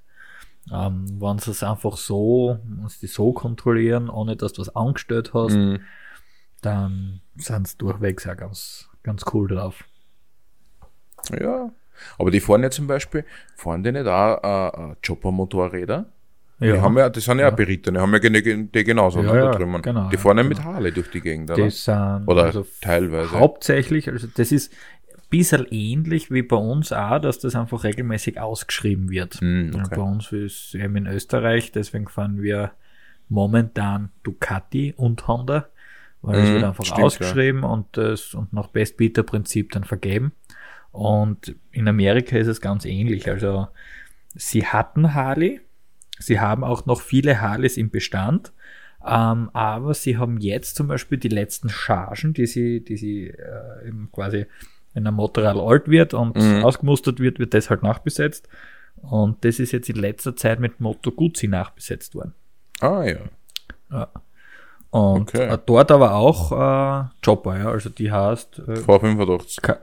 [0.71, 5.33] Ähm, wenn sie es einfach so, musst die so kontrollieren, ohne dass du was angestellt
[5.33, 5.79] hast, mhm.
[6.61, 9.83] dann sind sie durchwegs auch ganz, ganz cool drauf.
[11.29, 11.71] Ja,
[12.17, 13.25] aber die fahren ja zum Beispiel,
[13.55, 16.05] fahren die nicht auch äh, äh Chopper-Motorräder?
[16.61, 16.73] Ja.
[16.73, 17.49] Die haben ja, das sind ja, ja.
[17.49, 19.81] Berittene, die haben ja die genauso ja, da drüben.
[19.81, 20.55] Genau, die fahren ja genau.
[20.55, 21.65] mit Harley durch die Gegend, oder?
[21.65, 23.31] Das sind, oder also teilweise.
[23.31, 24.71] Hauptsächlich, also das ist,
[25.31, 29.41] bisschen ähnlich wie bei uns auch, dass das einfach regelmäßig ausgeschrieben wird.
[29.41, 29.95] Mm, okay.
[29.95, 32.73] Bei uns ist eben in Österreich, deswegen fahren wir
[33.29, 35.69] momentan Ducati und Honda,
[36.21, 40.33] weil mm, es mhm, wird einfach stimmt, ausgeschrieben und das und nach Best-Bieter-Prinzip dann vergeben.
[40.91, 43.29] Und in Amerika ist es ganz ähnlich.
[43.29, 43.69] Also
[44.35, 45.61] sie hatten Harley,
[46.21, 48.53] sie haben auch noch viele Harleys im Bestand,
[49.05, 53.87] ähm, aber sie haben jetzt zum Beispiel die letzten Chargen, die sie, die sie äh,
[53.87, 54.45] eben quasi
[54.93, 56.63] wenn ein Motorrad alt wird und mhm.
[56.63, 58.47] ausgemustert wird, wird das halt nachbesetzt.
[59.01, 62.33] Und das ist jetzt in letzter Zeit mit Moto Guzzi nachbesetzt worden.
[62.81, 63.19] Ah ja.
[63.89, 64.07] ja.
[64.89, 65.47] Und okay.
[65.47, 69.77] Äh, dort aber auch äh, Chopper, ja, also die heißt äh, V85.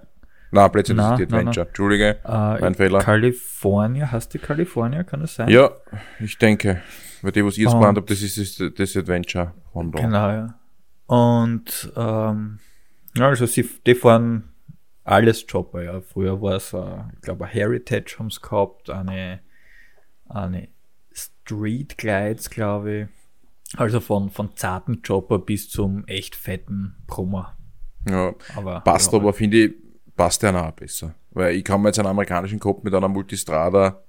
[0.51, 1.44] Nein, plötzlich ist die Adventure.
[1.44, 3.01] Nein, Entschuldige, äh, mein Fehler.
[3.01, 5.49] California, hast du California, kann das sein?
[5.49, 5.70] Ja,
[6.20, 6.82] ich denke.
[7.22, 10.01] Weil die, was ich jetzt gemeint habe, das ist das, das Adventure Honda.
[10.01, 10.59] Genau, ja.
[11.07, 12.59] Und ähm,
[13.18, 14.53] also sie, die fahren
[15.05, 16.01] alles Chopper, ja.
[16.01, 19.40] Früher war es, äh, ich glaube, Heritage haben es gehabt, eine,
[20.28, 20.68] eine
[21.12, 23.09] Street Glides, glaube ich.
[23.76, 27.57] Also von, von zarten Chopper bis zum echt fetten Brummer.
[28.09, 29.74] Ja, aber, passt ja, aber, finde ich,
[30.19, 31.14] passt der auch besser.
[31.31, 34.03] Weil ich kann mir jetzt einen amerikanischen Kopf mit einer Multistrada,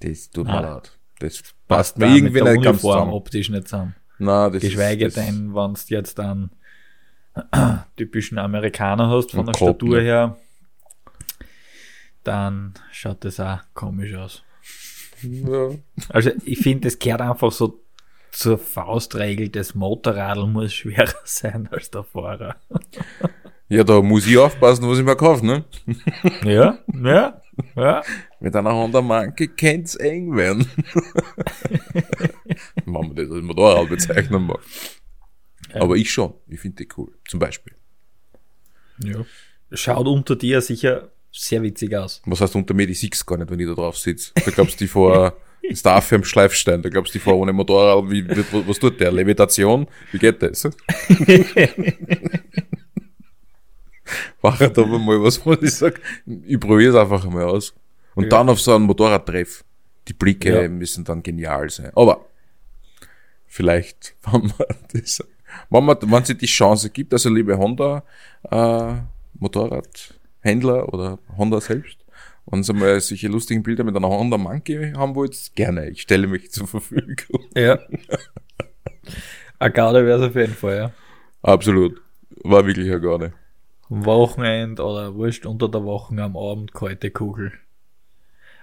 [0.00, 0.92] das tut mir leid.
[1.18, 3.12] Das passt mir irgendwie nicht ganz zusammen.
[3.12, 3.96] optisch nicht zusammen.
[4.18, 6.50] Nein, das Geschweige ist, das denn, wenn es jetzt dann
[7.96, 10.36] typischen Amerikaner hast von der Kopf, Statur her,
[12.22, 14.42] dann schaut das auch komisch aus.
[15.22, 15.70] Ja.
[16.10, 17.80] Also ich finde, es gehört einfach so
[18.32, 22.56] zur Faustregel, das Motorrad muss schwerer sein als der Fahrer.
[23.68, 25.64] Ja, da muss ich aufpassen, was ich mir kaufe, ne?
[26.44, 27.42] Ja, ja,
[27.74, 28.02] ja.
[28.38, 30.66] Mit einer Honda Monkey könnte eng werden.
[32.84, 34.58] Machen wir das als Motorrad bezeichnen mal.
[35.74, 35.82] Ja.
[35.82, 36.34] Aber ich schon.
[36.46, 37.12] Ich finde die cool.
[37.28, 37.74] Zum Beispiel.
[39.02, 39.24] Ja.
[39.72, 42.22] Schaut unter dir sicher sehr witzig aus.
[42.24, 44.32] Was heißt unter mir, die siehst gar nicht, wenn ich da drauf sitze.
[44.34, 45.36] Da glaubst du, die vor,
[45.84, 49.12] am Schleifstein, da glaubst du, die vor ohne Motorrad, wie, wie, was tut der?
[49.12, 49.86] Levitation?
[50.12, 50.70] Wie geht das?
[54.52, 56.00] Halt aber mal was, wo ich sag,
[56.44, 57.74] ich probiere es einfach mal aus.
[58.14, 58.30] Und ja.
[58.30, 59.64] dann auf so einen Motorradtreff.
[60.08, 60.68] Die Blicke ja.
[60.68, 61.90] müssen dann genial sein.
[61.94, 62.26] Aber
[63.46, 65.22] vielleicht, wenn man das,
[65.70, 68.04] wenn man, wenn sich die Chance gibt, also liebe Honda,
[68.50, 68.94] äh,
[69.38, 71.98] Motorradhändler oder Honda selbst,
[72.46, 75.90] wenn Sie mal solche lustigen Bilder mit einer Honda Monkey haben wollt, gerne.
[75.90, 77.16] Ich stelle mich zur Verfügung.
[77.56, 77.78] Ja.
[79.58, 80.92] Agade wäre es auf jeden Fall, ja.
[81.42, 82.00] Absolut.
[82.42, 83.32] War wirklich Agade.
[83.88, 87.52] Wochenend oder wurscht unter der Woche am Abend kalte Kugel.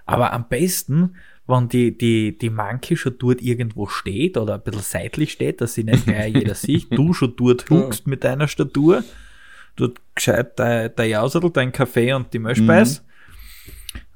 [0.05, 1.15] Aber am besten,
[1.47, 5.73] wenn die, die, die Monkey schon dort irgendwo steht oder ein bisschen seitlich steht, dass
[5.73, 9.03] sie nicht gleich jeder sieht, du schon dort huckst mit deiner Statur,
[9.75, 13.03] dort gescheit dein, dein Jausel, dein Kaffee und die Milchspeis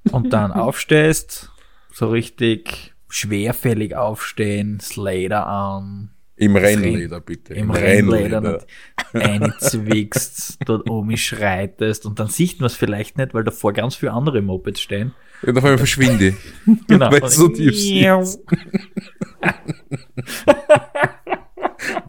[0.04, 0.12] mhm.
[0.12, 1.52] und dann aufstehst,
[1.92, 7.56] so richtig schwerfällig aufstehen, Slater an, im Rennleder, bitte.
[7.56, 8.44] Im, Im Rennleder.
[8.44, 8.66] Rennleder.
[9.14, 14.14] Einzwickst, dort oben schreitest und dann sieht man es vielleicht nicht, weil davor ganz viele
[14.14, 15.14] andere Mopeds stehen.
[15.42, 16.36] Und auf einmal verschwinde.
[16.88, 17.12] genau.
[17.12, 18.40] weil so tief sitzt.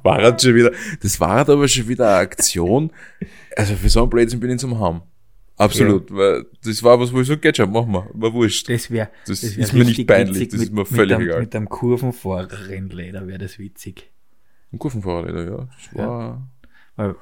[0.02, 0.72] war halt schon wieder,
[1.02, 2.92] das war halt aber schon wieder eine Aktion.
[3.56, 5.02] Also für so einen Blödsinn bin ich zum Haben.
[5.56, 6.16] Absolut, ja.
[6.16, 8.68] weil das war was, wo ich so, geht schon, machen wir, war wurscht.
[8.68, 11.26] Das wäre, das, das wär ist mir nicht peinlich, das mit, ist mir völlig mit
[11.26, 11.40] egal.
[11.40, 14.10] Mit einem Kurvenfahrer-Rennleder wäre das witzig.
[14.72, 15.68] Ein Kurvenfahrräder, ja.
[15.74, 16.48] Das war.
[16.96, 17.14] Ja.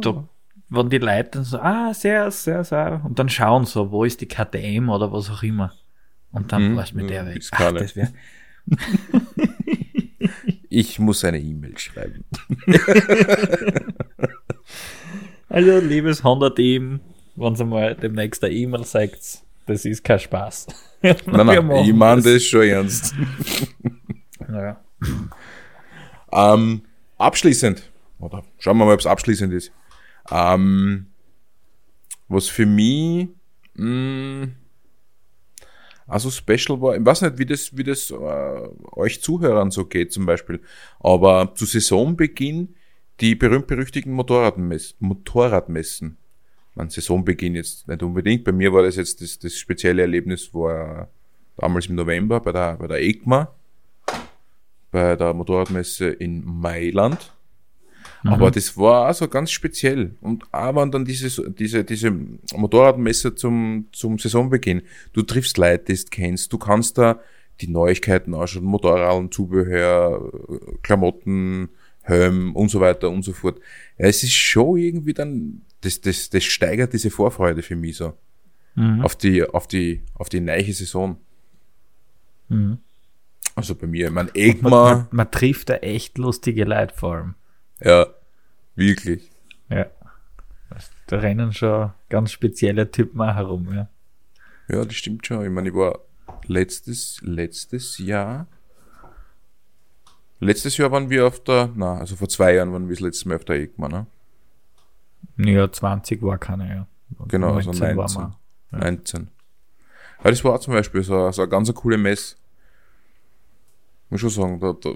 [0.00, 0.28] Da,
[0.68, 4.20] wenn die Leute dann so, ah, sehr, sehr, sehr, und dann schauen so, wo ist
[4.20, 5.72] die KTM oder was auch immer.
[6.32, 7.42] Und dann mhm, weißt du mit der weg.
[7.52, 7.94] Ach, das
[10.68, 12.24] ich muss eine E-Mail schreiben.
[15.48, 17.00] also, liebes Honda-Team,
[17.34, 20.68] wenn ihr mal demnächst eine E-Mail sagt, das ist kein Spaß.
[21.02, 23.14] nein, nein, ich meine das schon ernst.
[24.48, 24.80] naja.
[26.32, 26.82] Ähm,
[27.18, 29.72] abschließend, oder schauen wir mal, ob es abschließend ist.
[30.30, 31.06] Ähm,
[32.28, 33.28] was für mich
[33.74, 34.52] mh, mm,
[36.06, 38.14] also special war, ich weiß nicht, wie das, wie das äh,
[38.92, 40.60] euch Zuhörern so geht zum Beispiel,
[40.98, 42.74] aber zu Saisonbeginn
[43.20, 46.16] die berühmt-berüchtigten Motorradmess Motorradmessen.
[46.74, 48.44] Man Saisonbeginn jetzt nicht unbedingt.
[48.44, 51.08] Bei mir war das jetzt das, das spezielle Erlebnis war
[51.56, 53.54] damals im November bei der, bei der EGMA
[54.90, 57.32] bei der Motorradmesse in Mailand.
[58.22, 58.32] Mhm.
[58.32, 60.14] Aber das war also ganz speziell.
[60.20, 62.10] Und auch wenn dann diese, diese, diese
[62.54, 64.82] Motorradmesse zum, zum Saisonbeginn,
[65.12, 67.20] du triffst Leute, die du kennst, du kannst da
[67.60, 70.32] die Neuigkeiten anschauen, Motorrad, Zubehör,
[70.82, 71.68] Klamotten,
[72.02, 73.60] Helm und so weiter und so fort.
[73.98, 78.14] Ja, es ist schon irgendwie dann, das, das, das steigert diese Vorfreude für mich so.
[78.74, 79.02] Mhm.
[79.02, 81.18] Auf die, auf die, auf die neue Saison.
[82.48, 82.78] Mhm.
[83.60, 84.70] Also bei mir, mein Egma.
[84.70, 87.34] Man, man, man, trifft da echt lustige Leute vor allem.
[87.80, 88.06] Ja,
[88.74, 89.30] wirklich.
[89.68, 89.86] Ja.
[91.06, 93.88] Da rennen schon ganz spezielle Typen auch herum, ja.
[94.68, 95.44] Ja, das stimmt schon.
[95.44, 95.98] Ich meine, ich war
[96.46, 98.46] letztes, letztes Jahr.
[100.38, 103.28] Letztes Jahr waren wir auf der, na, also vor zwei Jahren waren wir das letzte
[103.28, 104.06] Mal auf der EGMA, ne?
[105.36, 106.86] Ja, 20 war keine, ja.
[107.28, 107.96] Genau, also 19.
[107.96, 108.78] Wir, ja.
[108.78, 109.28] 19.
[110.24, 112.36] Ja, das war zum Beispiel so, so eine ganz coole Messe
[114.10, 114.94] muss schon sagen, da, da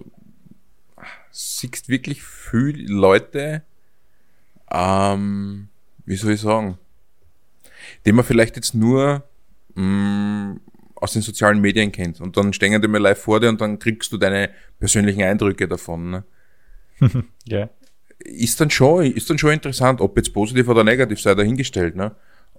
[1.30, 3.62] siehst wirklich viele Leute,
[4.70, 5.68] ähm,
[6.04, 6.78] wie soll ich sagen,
[8.06, 9.22] die man vielleicht jetzt nur
[9.74, 10.60] mh, mm,
[10.96, 12.20] aus den sozialen Medien kennt.
[12.20, 15.68] Und dann stehen die mal live vor dir und dann kriegst du deine persönlichen Eindrücke
[15.68, 16.10] davon.
[16.10, 16.24] Ne?
[17.44, 17.68] ja.
[18.18, 22.14] Ist dann schon, ist dann schon interessant, ob jetzt positiv oder negativ sei dahingestellt, ne?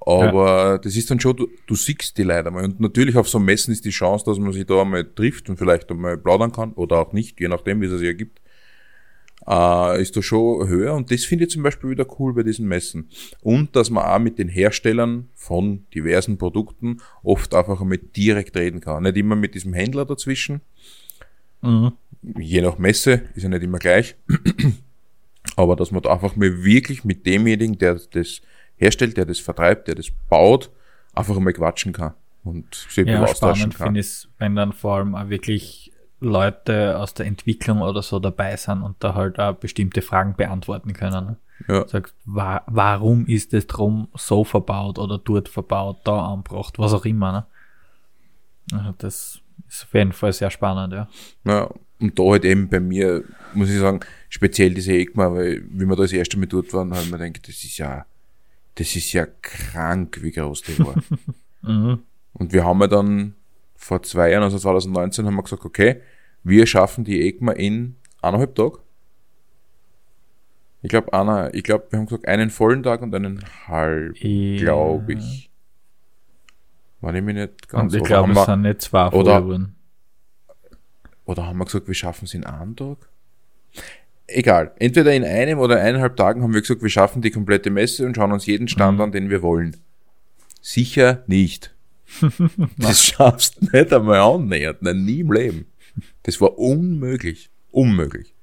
[0.06, 0.78] Aber ja.
[0.78, 2.64] das ist dann schon, du, du siehst die Leute mal.
[2.64, 5.58] Und natürlich auf so Messen ist die Chance, dass man sich da einmal trifft und
[5.58, 8.40] vielleicht einmal plaudern kann oder auch nicht, je nachdem, wie es sich ergibt.
[9.48, 12.68] Äh, ist da schon höher und das finde ich zum Beispiel wieder cool bei diesen
[12.68, 13.10] Messen.
[13.42, 18.82] Und dass man auch mit den Herstellern von diversen Produkten oft einfach einmal direkt reden
[18.82, 19.04] kann.
[19.04, 20.62] Nicht immer mit diesem Händler dazwischen.
[21.62, 21.94] Mhm.
[22.38, 24.16] Je nach Messe ist ja nicht immer gleich.
[25.56, 28.42] Aber dass man da einfach mal wirklich mit demjenigen, der das
[28.78, 30.72] herstellt, der das vertreibt, der das baut,
[31.14, 32.14] einfach mal quatschen kann
[32.44, 33.88] und sich ja, austauschen kann.
[33.88, 38.56] finde ich wenn dann vor allem auch wirklich Leute aus der Entwicklung oder so dabei
[38.56, 41.26] sind und da halt auch bestimmte Fragen beantworten können.
[41.26, 41.38] Ne?
[41.68, 41.88] Ja.
[41.88, 47.06] Sagst, wa warum ist es drum so verbaut oder dort verbaut, da anbracht, was auch
[47.06, 47.32] immer.
[47.32, 48.78] Ne?
[48.78, 51.08] Also das ist auf jeden Fall sehr spannend, ja.
[51.44, 51.70] Ja,
[52.00, 53.24] und da halt eben bei mir,
[53.54, 56.94] muss ich sagen, speziell diese EGMA, weil wie wir da das erste Mal dort waren,
[56.94, 58.06] haben wir gedacht, das ist ja
[58.76, 60.96] Das ist ja krank, wie groß die war.
[61.62, 62.00] mhm.
[62.34, 63.36] Und wir haben ja dann
[63.76, 66.02] vor zwei Jahren, also 2019, haben wir gesagt, okay,
[66.44, 68.80] wir schaffen die EGMA in eineinhalb Tagen.
[70.82, 74.60] Ich glaube, Anna, ich glaube, wir haben gesagt, einen vollen Tag und einen halb, ja.
[74.60, 75.50] glaube ich.
[77.02, 79.44] War ich mich nicht ganz Und ich glaube, es sind nicht zwei oder,
[81.26, 82.98] oder haben wir gesagt, wir schaffen es in einem Tag?
[84.28, 84.74] Egal.
[84.80, 88.16] Entweder in einem oder eineinhalb Tagen haben wir gesagt, wir schaffen die komplette Messe und
[88.16, 89.04] schauen uns jeden Stand mhm.
[89.04, 89.78] an, den wir wollen.
[90.62, 91.76] Sicher nicht.
[92.78, 94.82] das schaffst du nicht einmal annähernd.
[94.82, 95.66] Nein, nie im Leben.
[96.24, 97.50] Das war unmöglich.
[97.72, 98.34] Unmöglich.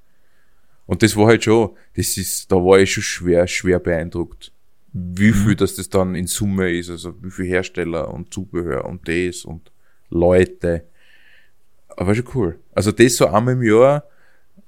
[0.85, 4.51] Und das war halt schon, das ist, da war ich schon schwer, schwer beeindruckt,
[4.91, 5.33] wie mhm.
[5.33, 9.45] viel das, das dann in Summe ist, also wie viel Hersteller und Zubehör und das
[9.45, 9.71] und
[10.09, 10.85] Leute.
[11.89, 12.59] Aber schon cool.
[12.73, 14.03] Also das so einmal im Jahr,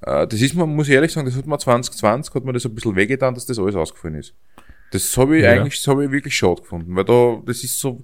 [0.05, 2.75] das ist man, muss ich ehrlich sagen, das hat man 2020, hat man das ein
[2.75, 4.33] bisschen wehgetan, dass das alles ausgefallen ist.
[4.91, 5.51] Das habe ich ja.
[5.51, 8.03] eigentlich, das habe ich wirklich schade gefunden, weil da, das ist so,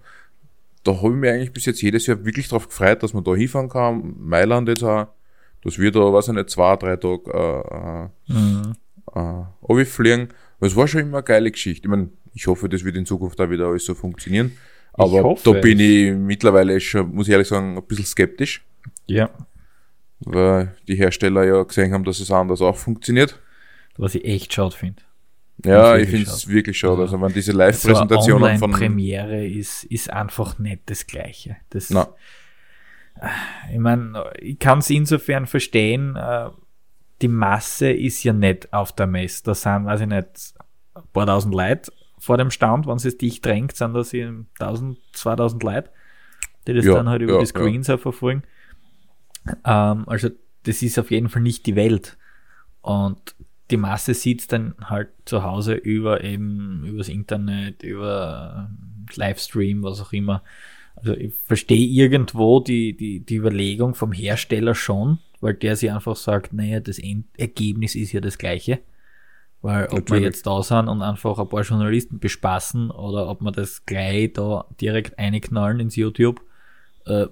[0.83, 3.35] da habe ich mich eigentlich bis jetzt jedes Jahr wirklich drauf gefreut, dass man da
[3.35, 4.15] hinfahren kann.
[4.17, 5.07] Mailand jetzt auch,
[5.63, 8.75] dass wir da, weiß ich nicht, zwei, drei Tage äh, äh, mhm.
[9.77, 10.29] äh, fliegen.
[10.59, 11.85] Es war schon immer eine geile Geschichte.
[11.85, 14.57] Ich meine, ich hoffe, das wird in Zukunft auch wieder alles so funktionieren.
[14.93, 18.65] Aber da bin ich mittlerweile schon, muss ich ehrlich sagen, ein bisschen skeptisch.
[19.05, 19.29] Ja.
[20.21, 23.39] Weil die Hersteller ja gesehen haben, dass es anders auch funktioniert.
[23.97, 25.01] Was ich echt schade finde.
[25.63, 27.01] Ja, ich finde es wirklich schade.
[27.01, 28.71] Also wenn diese Live-Präsentationen so von.
[28.71, 31.57] Premiere ist, ist einfach nicht das Gleiche.
[31.69, 32.07] Das, Na.
[33.71, 36.49] Ich meine, ich kann es insofern verstehen, äh,
[37.21, 39.43] die Masse ist ja nicht auf der Messe.
[39.43, 40.27] Da sind, weiß ich nicht,
[40.95, 41.91] ein paar tausend Leute
[42.21, 45.89] vor dem Stand, wenn es dich drängt, sind das 1000, 2000 Leute,
[46.67, 47.97] die das ja, dann halt über ja, die Screens ja.
[47.97, 48.43] verfolgen.
[49.65, 50.29] Ähm, also
[50.63, 52.17] das ist auf jeden Fall nicht die Welt.
[52.81, 53.35] Und
[53.69, 58.69] die Masse sieht dann halt zu Hause über eben übers Internet, über
[59.15, 60.43] Livestream, was auch immer.
[60.95, 66.15] Also ich verstehe irgendwo die, die, die Überlegung vom Hersteller schon, weil der sich einfach
[66.15, 68.79] sagt, naja, das Endergebnis ist ja das gleiche.
[69.61, 70.21] Weil ob Natürlich.
[70.21, 74.33] wir jetzt da sind und einfach ein paar Journalisten bespaßen oder ob wir das gleich
[74.33, 76.41] da direkt einknallen ins YouTube.
[77.05, 77.27] Äh,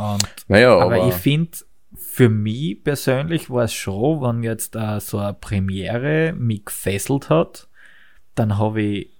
[0.00, 1.58] und, naja, aber, aber ich finde,
[1.94, 7.68] für mich persönlich war es schon, wenn jetzt uh, so eine Premiere mich gefesselt hat,
[8.34, 9.10] dann habe ich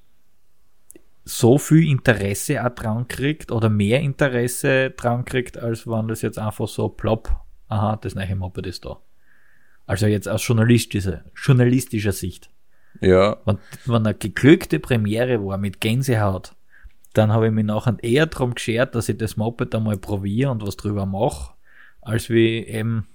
[1.24, 6.38] so viel Interesse auch dran kriegt oder mehr Interesse dran kriegt, als wenn das jetzt
[6.38, 7.30] einfach so plopp,
[7.68, 9.00] aha, das neue Moped ist da.
[9.86, 12.50] Also jetzt aus journalistischer, journalistischer Sicht.
[13.00, 13.36] Ja.
[13.44, 16.54] Wenn, wenn eine geglückte Premiere war mit Gänsehaut,
[17.12, 20.66] dann habe ich mich nachher eher darum geschert, dass ich das Moped einmal probiere und
[20.66, 21.54] was drüber mache,
[22.02, 23.06] als wie eben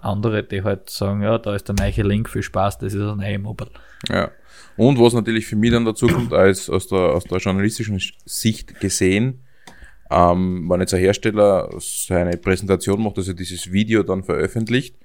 [0.00, 3.18] andere, die halt sagen, ja, da ist der neue Link, viel Spaß, das ist ein
[3.18, 3.70] neues Moped.
[4.08, 4.30] Ja.
[4.76, 8.80] Und was natürlich für mich dann dazu kommt, als aus der, aus der journalistischen Sicht
[8.80, 9.40] gesehen,
[10.10, 14.96] ähm, wenn jetzt ein Hersteller seine Präsentation macht, also dieses Video dann veröffentlicht,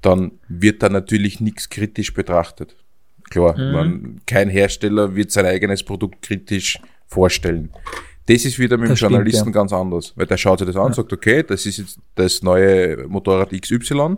[0.00, 2.76] dann wird da natürlich nichts kritisch betrachtet.
[3.30, 3.72] Klar, mhm.
[3.72, 6.78] man, kein Hersteller wird sein eigenes Produkt kritisch
[7.12, 7.70] vorstellen.
[8.26, 9.60] Das ist wieder mit das dem Journalisten stimmt, ja.
[9.60, 10.96] ganz anders, weil der schaut sich das an und ja.
[10.96, 14.16] sagt, okay, das ist jetzt das neue Motorrad XY.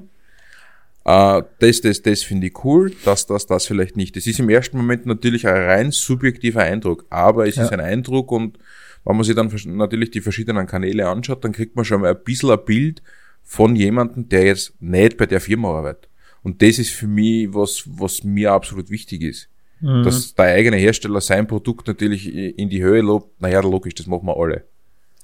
[1.04, 4.16] Äh, das, das, das finde ich cool, das, das, das vielleicht nicht.
[4.16, 7.64] Das ist im ersten Moment natürlich ein rein subjektiver Eindruck, aber es ja.
[7.64, 8.58] ist ein Eindruck und
[9.04, 12.24] wenn man sich dann natürlich die verschiedenen Kanäle anschaut, dann kriegt man schon mal ein
[12.24, 13.02] bisschen ein Bild
[13.42, 16.08] von jemandem, der jetzt nicht bei der Firma arbeitet.
[16.42, 19.48] Und das ist für mich was, was mir absolut wichtig ist.
[19.84, 20.02] Mhm.
[20.02, 24.26] Dass der eigene Hersteller sein Produkt natürlich in die Höhe lobt, naja, logisch, das machen
[24.26, 24.64] wir alle.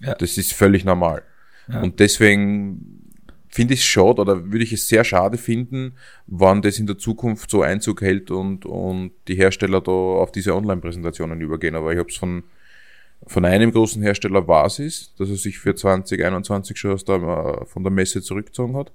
[0.00, 0.14] Ja.
[0.14, 1.22] Das ist völlig normal.
[1.66, 1.80] Ja.
[1.80, 3.00] Und deswegen
[3.48, 5.94] finde ich es schade oder würde ich es sehr schade finden,
[6.26, 10.54] wann das in der Zukunft so Einzug hält und, und die Hersteller da auf diese
[10.54, 11.74] Online-Präsentationen übergehen.
[11.74, 12.44] Aber ich habe es von,
[13.26, 17.90] von einem großen Hersteller Basis, dass er sich für 2021 schon aus der, von der
[17.90, 18.92] Messe zurückgezogen hat.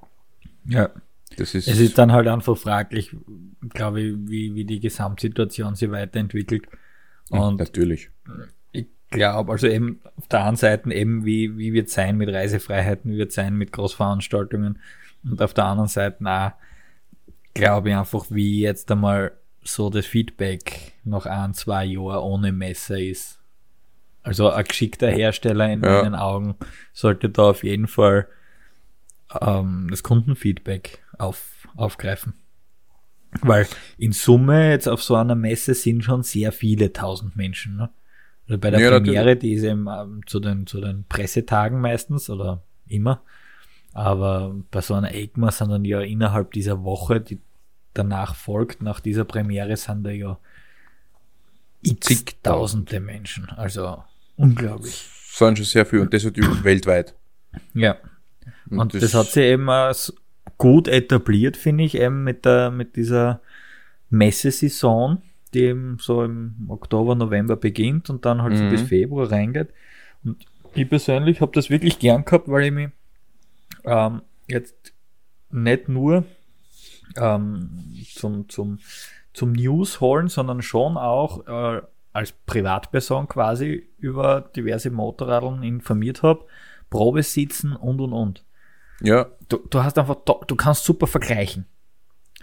[0.65, 0.91] Ja.
[1.37, 3.15] Das ist es ist dann halt einfach fraglich,
[3.69, 6.67] glaube ich, wie, wie die Gesamtsituation sich weiterentwickelt.
[7.29, 8.09] Und natürlich.
[8.71, 12.29] Ich glaube, also eben auf der einen Seite eben, wie, wie wird es sein mit
[12.29, 14.79] Reisefreiheiten, wie wird es sein mit Großveranstaltungen
[15.23, 16.51] und auf der anderen Seite auch,
[17.53, 19.31] glaube ich einfach, wie jetzt einmal
[19.63, 23.39] so das Feedback nach ein, zwei Jahren ohne Messer ist.
[24.21, 26.01] Also ein geschickter Hersteller in ja.
[26.01, 26.55] meinen Augen
[26.93, 28.27] sollte da auf jeden Fall
[29.41, 32.33] ähm, das Kundenfeedback auf, aufgreifen.
[33.41, 37.75] Weil in Summe jetzt auf so einer Messe sind schon sehr viele tausend Menschen.
[37.75, 37.89] Ne?
[38.47, 39.39] Also bei der ja, Premiere, natürlich.
[39.39, 43.21] die ist eben ähm, zu, den, zu den Pressetagen meistens oder immer.
[43.93, 47.39] Aber bei so einer EGMA sind dann ja innerhalb dieser Woche, die
[47.93, 50.37] danach folgt, nach dieser Premiere, sind da ja
[51.81, 53.49] x-tausende Menschen.
[53.49, 54.03] Also
[54.35, 55.09] unglaublich.
[55.29, 57.15] Das sind schon sehr viel und das halt weltweit.
[57.73, 57.97] Ja.
[58.69, 59.69] Und, und das, das, hat sich eben
[60.57, 63.41] gut etabliert, finde ich, eben mit der, mit dieser
[64.09, 65.21] Messesaison,
[65.53, 68.57] die eben so im Oktober, November beginnt und dann halt mhm.
[68.57, 69.69] so bis Februar reingeht.
[70.23, 72.89] Und ich persönlich habe das wirklich gern gehabt, weil ich mich
[73.85, 74.93] ähm, jetzt
[75.51, 76.25] nicht nur
[77.17, 78.79] ähm, zum, zum,
[79.33, 81.81] zum News holen, sondern schon auch äh,
[82.11, 86.45] als Privatperson quasi über diverse Motorradeln informiert habe,
[86.89, 88.45] Probesitzen und und und.
[89.01, 89.27] Ja.
[89.49, 91.65] Du, du hast einfach, du kannst super vergleichen.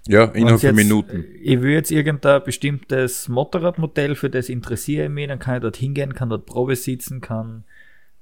[0.07, 1.25] Ja, innerhalb von Minuten.
[1.41, 5.77] Ich will jetzt irgendein bestimmtes Motorradmodell, für das interessiere ich mich, dann kann ich dort
[5.77, 7.65] hingehen, kann dort Probe sitzen, kann,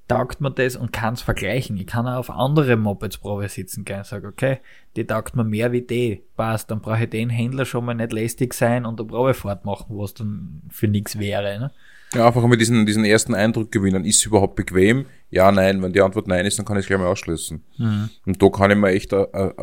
[0.07, 1.79] taugt mir das und kann es vergleichen.
[1.79, 4.59] Ich kann auch auf andere Mopeds Probe sitzen gehen und sage, okay,
[4.97, 8.13] die taugt mir mehr wie die, passt, dann brauche ich den Händler schon mal nicht
[8.13, 11.59] lästig sein und eine Probefahrt machen, was dann für nichts wäre.
[11.59, 11.73] Ne?
[12.15, 14.05] Ja, einfach mal diesen, diesen ersten Eindruck gewinnen.
[14.05, 15.07] Ist es überhaupt bequem?
[15.31, 15.81] Ja, nein.
[15.81, 17.63] Wenn die Antwort nein ist, dann kann ich es gleich mal ausschließen.
[17.79, 18.11] Mhm.
[18.27, 19.55] Und da kann ich mir echt eine,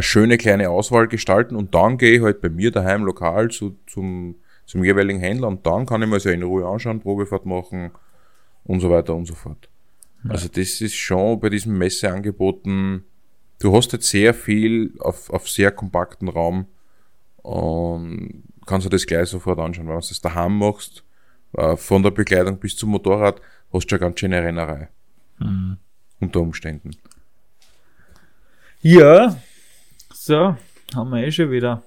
[0.00, 4.36] schöne kleine Auswahl gestalten und dann gehe ich halt bei mir daheim lokal zu, zum,
[4.66, 7.90] zum jeweiligen Händler und dann kann ich mir so in Ruhe anschauen, Probefahrt machen
[8.64, 9.68] und so weiter und so fort.
[10.24, 10.30] Ja.
[10.30, 13.04] Also das ist schon bei diesen Messeangeboten,
[13.58, 16.66] du hast jetzt sehr viel auf, auf sehr kompakten Raum
[17.42, 19.88] und kannst du das gleich sofort anschauen.
[19.88, 21.04] Wenn du das daheim machst,
[21.52, 23.40] von der Bekleidung bis zum Motorrad,
[23.72, 24.88] hast du eine ganz schöne Rennerei.
[25.38, 25.78] Mhm.
[26.20, 26.90] Unter Umständen.
[28.82, 29.36] Ja,
[30.12, 30.56] so,
[30.94, 31.82] haben wir eh schon wieder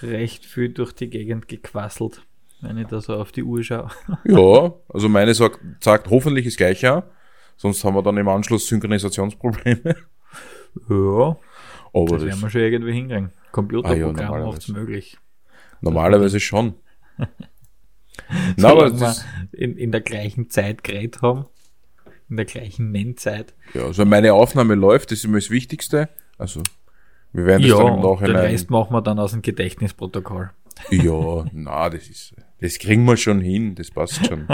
[0.00, 2.22] recht viel durch die Gegend gequasselt,
[2.60, 3.90] wenn ich da so auf die Uhr schaue.
[4.24, 7.04] ja, also meine sagt, sagt hoffentlich das Gleiche,
[7.56, 9.96] sonst haben wir dann im Anschluss Synchronisationsprobleme.
[10.88, 11.36] Ja,
[11.94, 13.32] aber das, das werden wir schon irgendwie hinkriegen.
[13.50, 15.18] Computerprogramm ah, ja, macht es möglich.
[15.80, 16.74] Normalerweise schon.
[18.56, 21.46] Na, aber das in, in der gleichen Zeit geredet haben.
[22.28, 23.54] In der gleichen Nennzeit.
[23.72, 26.10] Ja, also meine Aufnahme läuft, das ist immer das Wichtigste.
[26.36, 26.62] Also,
[27.32, 28.34] wir werden das ja, dann im Nachhinein.
[28.34, 30.50] Den Rest machen wir dann aus dem Gedächtnisprotokoll.
[30.90, 34.46] Ja, na, das ist, das kriegen wir schon hin, das passt schon.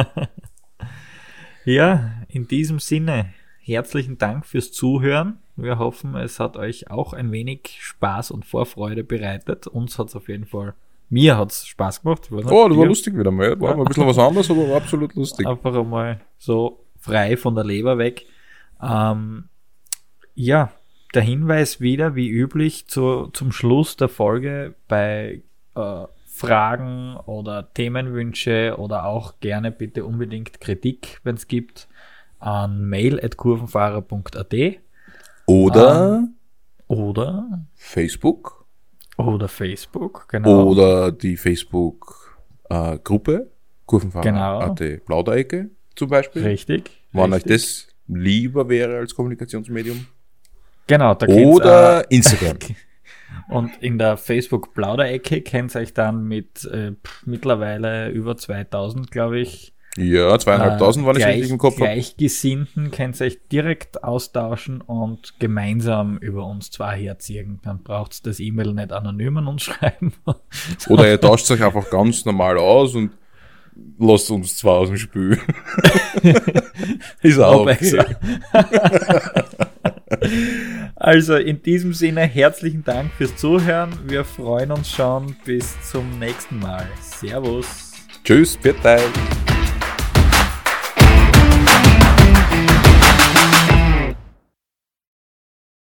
[1.64, 5.38] ja, in diesem Sinne, herzlichen Dank fürs Zuhören.
[5.56, 9.66] Wir hoffen, es hat euch auch ein wenig Spaß und Vorfreude bereitet.
[9.66, 10.74] Uns hat es auf jeden Fall
[11.08, 12.28] mir hat es Spaß gemacht.
[12.30, 13.58] oh, das war lustig wieder mal.
[13.60, 15.46] War ein bisschen was anderes, aber war absolut lustig.
[15.46, 18.26] Einfach einmal so frei von der Leber weg.
[18.82, 19.48] Ähm,
[20.34, 20.72] ja,
[21.14, 25.42] der Hinweis wieder, wie üblich, zu, zum Schluss der Folge bei
[25.76, 31.88] äh, Fragen oder Themenwünsche oder auch gerne bitte unbedingt Kritik, wenn es gibt,
[32.40, 34.54] an mail.kurvenfahrer.at.
[35.46, 36.34] Oder, ähm,
[36.88, 38.63] oder Facebook
[39.16, 40.64] oder Facebook, genau.
[40.64, 43.46] Oder die Facebook-Gruppe, äh,
[43.86, 44.58] Kurvenfahrer genau.
[44.60, 46.42] AT Plauderecke zum Beispiel.
[46.42, 46.90] Richtig.
[47.12, 47.52] Wann richtig.
[47.52, 50.06] euch das lieber wäre als Kommunikationsmedium.
[50.86, 52.58] Genau, da Oder äh, Instagram.
[53.48, 56.92] Und in der Facebook Plauderecke kennt ihr euch dann mit äh,
[57.24, 61.76] mittlerweile über 2000, glaube ich, ja, zweieinhalbtausend, äh, wenn ich richtig im Kopf.
[61.76, 67.60] Gleichgesinnten könnt ihr euch direkt austauschen und gemeinsam über uns zwei herziehen.
[67.62, 70.12] Dann braucht ihr das E-Mail nicht anonym an uns schreiben.
[70.88, 73.12] Oder ihr tauscht euch einfach ganz normal aus und
[73.98, 75.38] lasst uns zwar aus dem Spiel.
[77.22, 78.04] Ist auch okay.
[80.96, 83.92] also in diesem Sinne herzlichen Dank fürs Zuhören.
[84.06, 86.86] Wir freuen uns schon bis zum nächsten Mal.
[87.00, 87.92] Servus.
[88.24, 88.98] Tschüss, bitte.